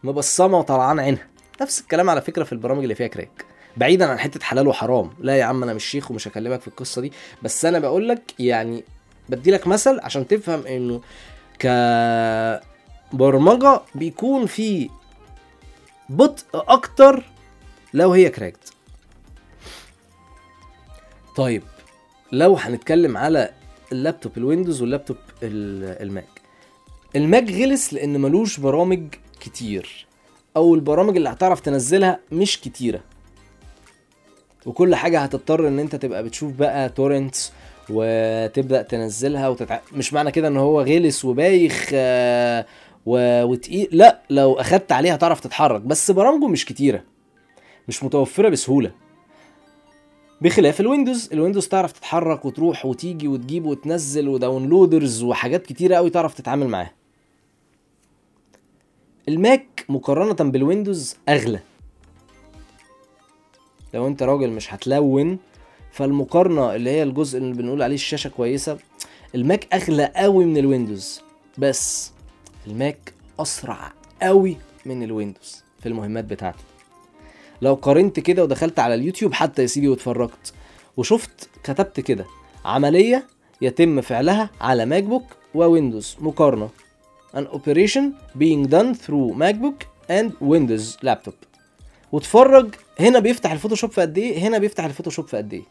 مبصمة 0.05 0.59
وطلعان 0.59 0.99
عينها. 1.01 1.27
نفس 1.61 1.81
الكلام 1.81 2.11
على 2.11 2.21
فكرة 2.21 2.45
في 2.45 2.53
البرامج 2.53 2.83
اللي 2.83 2.95
فيها 2.95 3.07
كراك 3.07 3.45
بعيدا 3.77 4.11
عن 4.11 4.19
حتة 4.19 4.41
حلال 4.45 4.69
وحرام. 4.69 5.11
لا 5.21 5.37
يا 5.37 5.45
عم 5.45 5.63
أنا 5.63 5.75
مش 5.75 5.85
شيخ 5.85 6.11
ومش 6.11 6.29
هكلمك 6.29 6.61
في 6.61 6.69
القصة 6.69 7.01
دي. 7.03 7.13
بس 7.43 7.65
أنا 7.65 7.79
بقول 7.79 8.09
لك 8.09 8.35
يعني 8.39 8.85
بدي 9.29 9.51
لك 9.51 9.67
مثل 9.67 10.01
عشان 10.03 10.29
تفهم 10.29 10.67
إنه 10.67 11.01
كبرمجة 13.13 13.81
بيكون 13.95 14.47
في 14.47 14.91
بطء 16.09 16.45
أكتر 16.55 17.25
لو 17.95 18.13
هي 18.13 18.29
cracked 18.31 18.73
طيب 21.37 21.63
لو 22.33 22.57
هنتكلم 22.57 23.17
على 23.17 23.51
اللابتوب 23.93 24.33
ال 24.37 24.42
Windows 24.42 24.81
واللابتوب 24.83 25.17
ال- 25.43 26.03
ال 26.03 26.08
Mac. 26.08 26.29
ال 27.17 27.25
Mac 27.25 27.51
غلس 27.51 27.93
لأن 27.93 28.21
ملوش 28.21 28.61
برامج 28.61 29.03
كتير. 29.43 30.07
أو 30.57 30.75
البرامج 30.75 31.17
اللي 31.17 31.29
هتعرف 31.29 31.61
تنزلها 31.61 32.19
مش 32.33 32.61
كتيرة. 32.61 33.01
وكل 34.67 34.95
حاجة 34.95 35.21
هتضطر 35.21 35.69
إن 35.69 35.79
أنت 35.79 35.97
تبقى 35.97 36.25
بتشوف 36.25 36.53
بقى 36.53 36.89
torrents 36.89 37.53
وتبدأ 37.91 38.83
تنزلها 38.83 39.49
وتتع... 39.49 39.81
مش 39.93 40.13
معنى 40.13 40.31
كده 40.31 40.49
إن 40.49 40.57
هو 40.57 40.81
غلس 40.81 41.25
وبايخ 41.25 41.91
آه، 41.95 42.67
و... 43.07 43.43
وتقيل. 43.45 43.89
لأ 43.93 44.23
لو 44.31 44.53
أخدت 44.53 44.93
عليها 44.93 45.17
تعرف 45.17 45.41
تتحرك. 45.41 45.81
بس 45.81 46.11
برامجه 46.11 46.47
مش 46.47 46.65
كتيرة. 46.65 47.03
مش 47.89 48.05
متوفرة 48.05 48.49
بسهولة. 48.49 48.93
بخلاف 50.41 50.81
ال 50.81 50.86
Windows. 50.86 51.29
ال 51.33 51.37
Windows 51.37 51.69
تعرف 51.69 51.93
تتحرك 51.93 52.45
وتروح 52.45 52.87
وتيجي 52.87 53.29
وتجيب 53.29 53.67
وتنزل 53.67 54.29
و 54.29 54.37
downloaders 54.37 55.23
وحاجات 55.23 55.67
كتيرة 55.67 55.97
قوي 55.97 56.11
تعرف 56.11 56.35
تتعامل 56.35 56.69
معاها. 56.69 57.02
ال 59.29 59.43
Mac 59.43 59.85
مقارنة 59.89 60.51
بال 60.51 60.66
Windows 60.66 61.17
أغلى. 61.29 61.61
لو 63.95 64.07
أنت 64.07 64.23
راجل 64.23 64.51
مش 64.51 64.75
هتلون 64.75 65.39
فالمقارنة 65.93 66.75
اللي 66.75 66.91
هي 66.91 67.03
الجزء 67.03 67.39
اللي 67.39 67.55
بنقول 67.55 67.83
عليه 67.83 67.95
الشاشة 67.95 68.29
كويسة 68.29 68.79
ال 69.35 69.45
Mac 69.45 69.75
أغلى 69.75 70.13
قوي 70.17 70.45
من 70.45 70.57
ال 70.57 70.64
Windows. 70.64 71.21
بس 71.59 72.13
ال 72.67 72.79
Mac 72.79 73.15
أسرع 73.41 73.93
قوي 74.23 74.57
من 74.87 75.03
ال 75.03 75.10
Windows 75.10 75.63
في 75.81 75.89
المهمات 75.89 76.25
بتاعته 76.25 76.65
لو 77.63 77.75
قارنت 77.75 78.21
كده 78.21 78.45
ودخلت 78.45 78.79
على 78.79 78.95
اليوتيوب 78.95 79.33
حتى 79.33 79.63
يا 79.63 79.67
سيدي 79.67 79.89
واتفرجت 79.89 80.53
وشفت 80.97 81.49
كتبت 81.65 82.01
كده 82.01 82.25
عملية 82.65 83.27
يتم 83.61 84.01
فعلها 84.01 84.51
على 84.61 84.87
MacBook 84.87 85.03
و 85.03 85.25
Windows 85.55 86.17
مقارنة. 86.21 86.69
An 87.35 87.47
operation 87.47 88.05
being 88.39 88.67
done 88.67 88.95
through 88.95 89.35
MacBook 89.43 89.79
and 90.11 90.33
Windows 90.41 90.97
laptop. 91.03 91.35
واتفرج 92.13 92.75
هنا 93.01 93.19
بيفتح 93.19 93.53
ال 93.53 93.57
Photoshop 93.57 93.91
في 93.91 94.01
قد 94.01 94.19
إيه؟ 94.19 94.39
هنا 94.39 94.59
بيفتح 94.59 94.85
ال 94.85 94.89
Photoshop 94.89 95.27
في 95.27 95.37
قد 95.37 95.53
إيه؟ 95.53 95.63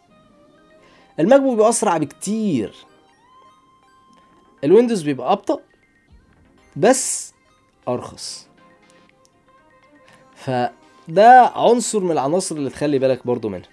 ال 1.20 1.42
MacBook 1.42 1.52
بيبقى 1.52 1.70
اسرع 1.70 1.98
بكتير. 1.98 2.76
ال 4.64 4.68
Windows 4.68 5.02
بيبقى 5.02 5.32
أبطأ 5.32 5.60
بس 6.76 7.34
أرخص. 7.88 8.48
فده 10.36 11.52
عنصر 11.56 12.00
من 12.00 12.12
العناصر 12.12 12.56
اللي 12.56 12.70
تخلي 12.70 13.00
بالك 13.00 13.28
برضو 13.28 13.50
منها. 13.50 13.70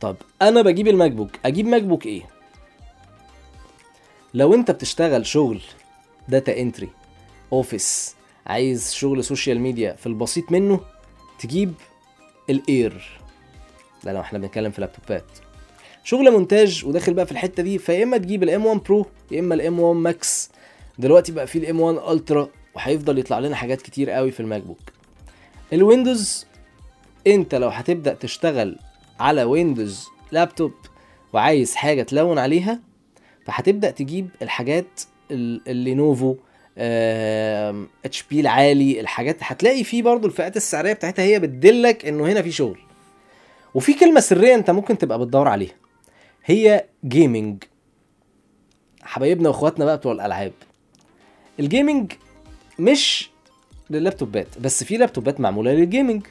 طب 0.00 0.16
أنا 0.42 0.62
بجيب 0.62 0.88
ال 0.88 1.10
MacBook 1.10 1.30
أجيب 1.44 1.66
MacBook 1.66 2.06
إيه؟ 2.06 2.22
لو 4.34 4.54
أنت 4.54 4.70
بتشتغل 4.70 5.26
شغل 5.26 5.60
data 6.28 6.60
entry 6.60 6.88
Office 7.52 8.14
عايز 8.46 8.92
شغل 8.94 9.24
social 9.24 9.60
media 9.60 9.92
في 9.92 10.06
البسيط 10.06 10.52
منه 10.52 10.80
تجيب 11.38 11.74
ال 12.50 12.64
Air. 12.64 13.20
ده 14.04 14.12
لو 14.12 14.20
إحنا 14.20 14.38
بنتكلم 14.38 14.70
في 14.70 14.80
لابتوبات 14.80 15.24
شغل 16.04 16.30
مونتاج 16.30 16.84
وداخل 16.84 17.14
بقى 17.14 17.26
في 17.26 17.32
الحتة 17.32 17.62
دي 17.62 17.78
فيا 17.78 18.02
إما 18.02 18.16
تجيب 18.18 18.42
ال 18.42 18.66
M1 18.66 18.80
Pro 18.82 19.06
يا 19.30 19.40
إما 19.40 19.54
ال 19.54 19.80
M1 19.80 19.96
Max 20.00 20.50
دلوقتي 20.98 21.32
بقى 21.32 21.46
في 21.46 21.58
ال 21.58 21.80
M1 21.80 22.16
Ultra 22.16 22.48
وهيفضل 22.74 23.18
يطلع 23.18 23.38
لنا 23.38 23.56
حاجات 23.56 23.82
كتير 23.82 24.10
قوي 24.10 24.30
في 24.30 24.40
ال 24.40 24.62
MacBook 24.62 24.78
ال 25.72 25.81
Windows 25.81 26.46
انت 27.26 27.54
لو 27.54 27.68
هتبدأ 27.68 28.14
تشتغل 28.14 28.78
على 29.20 29.44
Windows 29.44 30.06
لابتوب 30.32 30.72
وعايز 31.32 31.74
حاجة 31.74 32.02
تلون 32.02 32.38
عليها 32.38 32.80
فهتبدأ 33.46 33.90
تجيب 33.90 34.28
الحاجات 34.42 34.86
ال- 35.00 35.11
ال 35.32 35.47
Lenovo 35.47 36.36
HP 38.04 38.40
العالي 38.40 39.00
الحاجات 39.00 39.36
هتلاقي 39.40 39.84
فيه 39.84 40.02
برضو 40.02 40.26
الفئات 40.26 40.56
السعرية 40.56 40.92
بتاعتها 40.92 41.22
هي 41.22 41.38
بتدلك 41.38 42.06
إنه 42.06 42.26
هنا 42.26 42.42
في 42.42 42.52
شغل. 42.52 42.78
وفي 43.74 43.94
كلمة 43.94 44.20
سرية 44.20 44.54
أنت 44.54 44.70
ممكن 44.70 44.98
تبقى 44.98 45.18
بتدور 45.18 45.48
عليها. 45.48 45.74
هي 46.44 46.84
gaming 47.04 47.62
حبايبنا 49.02 49.48
وإخواتنا 49.48 49.84
بقى 49.84 49.96
بتوع 49.96 50.12
الألعاب. 50.12 50.52
ال 51.60 51.67
gaming 51.67 52.12
مش 52.78 53.30
لللابتوبات 53.90 54.58
بس 54.60 54.84
في 54.84 54.96
لابتوبات 54.96 55.40
معمولة 55.40 55.72
لل 55.72 55.85
gaming 55.85 56.26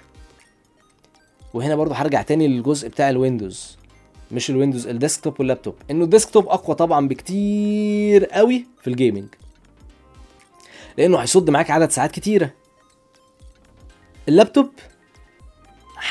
وهنا 1.54 1.76
برضو 1.76 1.94
هرجع 1.94 2.22
تاني 2.22 2.48
للجزء 2.48 2.88
بتاع 2.88 3.10
الويندوز. 3.10 3.78
مش 4.34 4.50
الويندوز 4.50 4.88
ال 4.88 4.94
desktop 4.94 5.40
واللابتوب. 5.40 5.76
إنه 5.92 6.04
ال 6.04 6.09
desktop 6.09 6.48
أقوى 6.48 6.76
طبعا 6.76 7.08
بكتير 7.08 8.26
قوي 8.26 8.66
في 8.82 8.88
ال 8.90 8.95
gaming 8.95 9.28
لأنه 10.98 11.18
هيصد 11.18 11.50
معاك 11.50 11.72
عدد 11.72 11.92
ساعات 11.92 12.12
كتيرة. 12.12 12.50
اللابتوب 14.30 14.70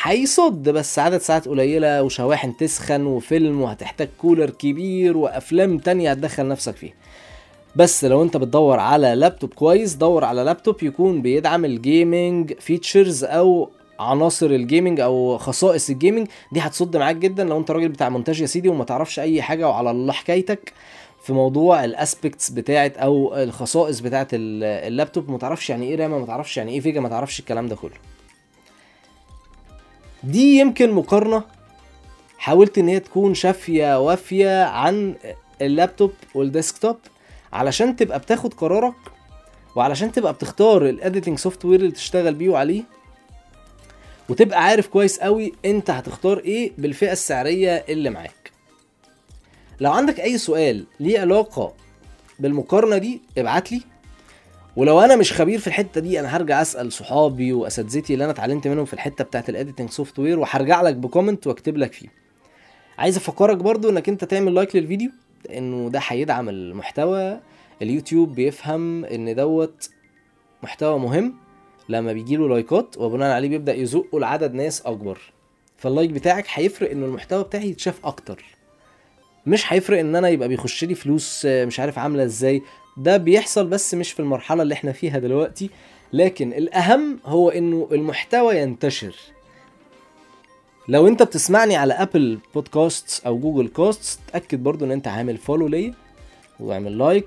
هيصد 0.02 0.68
بس 0.68 0.98
عدد 0.98 1.18
ساعات 1.18 1.48
قليلة 1.48 2.02
وشواحن 2.02 2.56
تسخن 2.56 3.06
وفيلم 3.06 3.60
وهتحتاج 3.60 4.08
كولر 4.18 4.50
كبير 4.50 5.16
وأفلام 5.16 5.78
تانية 5.78 6.10
هتدخل 6.10 6.48
نفسك 6.48 6.76
فيها 6.76 6.92
بس 7.76 8.04
لو 8.04 8.22
أنت 8.22 8.36
بتدور 8.36 8.78
على 8.78 9.14
لابتوب 9.14 9.54
كويس 9.54 9.94
دور 9.94 10.24
على 10.24 10.42
لابتوب 10.44 10.82
يكون 10.82 11.22
بيدعم 11.22 11.64
ال 11.64 11.77
gaming 11.77 12.52
features 12.60 13.24
أو 13.24 13.70
عناصر 14.00 14.46
ال 14.46 14.54
gaming 14.54 15.00
أو 15.00 15.38
خصائص 15.38 15.90
ال 15.90 15.96
gaming 15.96 16.28
دي 16.52 16.60
هتصد 16.60 16.96
معاك 16.96 17.16
جدا. 17.16 17.44
لو 17.44 17.58
أنت 17.58 17.70
راجل 17.70 17.88
بتاع 17.88 18.08
مونتاج 18.08 18.40
يا 18.40 18.46
سيدي 18.46 18.68
وما 18.68 18.84
تعرفش 18.84 19.18
أي 19.20 19.42
حاجة 19.42 19.68
وعلى 19.68 19.90
الله 19.90 20.12
حكايتك 20.12 20.72
في 21.22 21.32
موضوع 21.32 21.84
ال 21.84 21.92
aspects 21.93 22.50
بتاعت 22.50 22.96
أو 22.96 23.36
الخصائص 23.36 24.00
بتاعت 24.00 24.28
ال- 24.34 24.64
اللابتوب 24.64 25.30
ما 25.30 25.38
تعرفش 25.38 25.70
يعني 25.70 25.86
إيه 25.86 25.96
رامة 25.96 26.18
ما 26.18 26.26
تعرفش 26.26 26.56
يعني 26.56 26.72
إيه 26.72 26.80
VGA 26.80 27.00
ما 27.00 27.08
تعرفش 27.08 27.40
الكلام 27.40 27.66
ده 27.68 27.76
كله. 27.76 27.94
دي 30.24 30.58
يمكن 30.58 30.92
مقارنة 30.92 31.42
حاولت 32.38 32.78
إن 32.78 32.88
هي 32.88 33.00
تكون 33.00 33.34
شافية 33.34 34.00
وافية 34.00 34.64
عن 34.64 35.14
اللابتوب 35.62 36.12
وال 36.34 36.48
desktop 36.48 36.96
علشان 37.52 37.96
تبقى 37.96 38.18
بتاخد 38.18 38.54
قرارك 38.54 38.94
وعلشان 39.76 40.12
تبقى 40.12 40.32
بتختار 40.32 40.88
ال 40.88 41.38
editing 41.38 41.64
software 41.64 41.80
اللي 41.80 41.90
تشتغل 41.92 42.34
بيه 42.34 42.48
وعليه. 42.48 42.82
وتبقى 44.30 44.64
عارف 44.64 44.86
كويس 44.86 45.20
قوي 45.20 45.52
انت 45.64 45.90
هتختار 45.90 46.38
إيه 46.38 46.72
بالفئة 46.78 47.12
السعرية 47.12 47.84
اللي 47.88 48.10
معاك. 48.10 48.50
لو 49.80 49.92
عندك 49.92 50.20
أي 50.20 50.38
سؤال 50.38 50.84
ليه 51.00 51.20
علاقة 51.20 51.72
بالمقارنة 52.38 52.98
دي 52.98 53.20
ابعت 53.38 53.72
لي. 53.72 53.80
ولو 54.76 55.00
أنا 55.00 55.16
مش 55.16 55.32
خبير 55.32 55.58
في 55.58 55.66
الحتة 55.66 56.00
دي 56.00 56.20
أنا 56.20 56.36
هرجع 56.36 56.62
أسأل 56.62 56.92
صحابي 56.92 57.52
وأساتذتي 57.52 58.12
اللي 58.12 58.24
أنا 58.24 58.32
اتعلمت 58.32 58.68
منهم 58.68 58.84
في 58.84 58.94
الحتة 58.94 59.24
بتاعت 59.24 59.48
ال 59.48 59.90
editing 59.90 60.18
software 60.18 60.38
وهرجع 60.38 60.82
لك 60.82 60.94
ب 60.94 61.01
comment 61.01 61.46
واكتب 61.46 61.76
لك 61.76 61.92
فيه. 61.92 62.08
عايز 62.98 63.16
أفكرك 63.16 63.56
برضو 63.56 63.90
إنك 63.90 64.08
أنت 64.08 64.24
تعمل 64.24 64.54
like 64.54 64.76
للفيديو 64.76 65.10
لأنه 65.48 65.90
ده 65.90 66.00
هيدعم 66.08 66.48
المحتوى. 66.48 67.40
اليوتيوب 67.82 68.34
بيفهم 68.34 69.04
إن 69.04 69.34
دوت 69.34 69.90
محتوى 70.62 70.98
مهم. 70.98 71.34
لما 71.90 72.12
بيجيله 72.12 72.48
لايكات 72.48 72.96
وبناء 72.98 73.34
عليه 73.34 73.48
بيبدأ 73.48 73.74
يزقه 73.74 74.20
لعدد 74.20 74.54
ناس 74.54 74.82
أكبر. 74.82 75.18
فال 75.76 75.88
like 75.88 76.10
بتاعك 76.10 76.46
هيفرق 76.54 76.90
ان 76.90 77.02
المحتوى 77.04 77.42
بتاعي 77.44 77.68
يتشاف 77.70 78.06
أكتر. 78.06 78.44
مش 79.46 79.72
هيفرق 79.72 79.98
إن 79.98 80.16
أنا 80.16 80.28
يبقى 80.28 80.48
بيخش 80.48 80.84
لي 80.84 80.94
فلوس 80.94 81.46
مش 81.46 81.80
عارف 81.80 81.98
عاملة 81.98 82.24
إزاي. 82.24 82.62
ده 82.96 83.16
بيحصل 83.16 83.66
بس 83.66 83.94
مش 83.94 84.12
في 84.12 84.20
المرحلة 84.20 84.62
اللي 84.62 84.74
إحنا 84.74 84.92
فيها 84.92 85.18
دلوقتي. 85.18 85.70
لكن 86.12 86.52
الأهم 86.52 87.18
هو 87.26 87.48
إنه 87.50 87.88
المحتوى 87.92 88.56
ينتشر. 88.58 89.14
لو 90.88 91.08
أنت 91.08 91.22
بتسمعني 91.22 91.76
على 91.76 91.94
Apple 91.94 92.38
Podcast 92.54 93.26
أو 93.26 93.38
Google 93.38 93.68
Cast 93.68 94.20
اتاكد 94.28 94.62
برضو 94.62 94.84
إن 94.84 94.90
أنت 94.92 95.08
عامل 95.08 95.36
follow 95.36 95.66
ليا 95.68 95.94
واعمل 96.60 96.98
like 96.98 97.26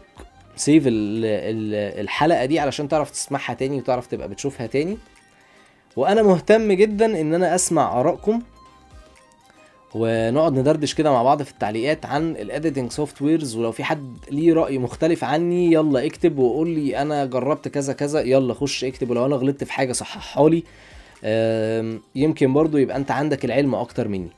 save 0.55 0.87
ال- 0.87 1.25
ال- 1.25 1.99
الحلقة 2.01 2.45
دي 2.45 2.59
علشان 2.59 2.87
تعرف 2.87 3.11
تسمعها 3.11 3.53
تاني 3.53 3.77
وتعرف 3.77 4.07
تبقى 4.07 4.29
بتشوفها 4.29 4.67
تاني. 4.67 4.97
وأنا 5.95 6.23
مهتم 6.23 6.71
جدا 6.71 7.21
إن 7.21 7.33
أنا 7.33 7.55
أسمع 7.55 7.99
آرائكم. 7.99 8.41
ونقعد 9.95 10.53
ندردش 10.53 10.93
كده 10.93 11.11
مع 11.11 11.23
بعض 11.23 11.43
في 11.43 11.51
التعليقات 11.51 12.05
عن 12.05 12.31
ال 12.31 12.91
editing 12.91 13.21
softwares 13.21 13.55
ولو 13.55 13.71
في 13.71 13.83
حد 13.83 14.17
ليه 14.31 14.53
رأي 14.53 14.77
مختلف 14.77 15.23
عني 15.23 15.71
يلا 15.71 16.05
اكتب 16.05 16.37
وقول 16.37 16.69
لي 16.69 17.01
أنا 17.01 17.25
جربت 17.25 17.67
كذا 17.67 17.93
كذا 17.93 18.21
يلا 18.21 18.53
خش 18.53 18.83
اكتب. 18.83 19.09
ولو 19.09 19.25
أنا 19.25 19.35
غلطت 19.35 19.63
في 19.63 19.73
حاجة 19.73 19.91
صححها 19.91 20.49
لي. 20.49 20.63
يمكن 22.15 22.53
برضو 22.53 22.77
يبقى 22.77 22.97
أنت 22.97 23.11
عندك 23.11 23.45
العلم 23.45 23.75
أكتر 23.75 24.07
مني. 24.07 24.29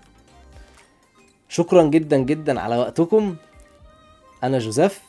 شكرا 1.49 1.83
جدا 1.83 2.17
جدا 2.17 2.59
على 2.59 2.77
وقتكم. 2.77 3.35
أنا 4.43 4.59
جوزيف. 4.59 5.01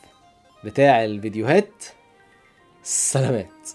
بتاع 0.63 1.05
الفيديوهات. 1.05 1.83
سلامات. 2.83 3.69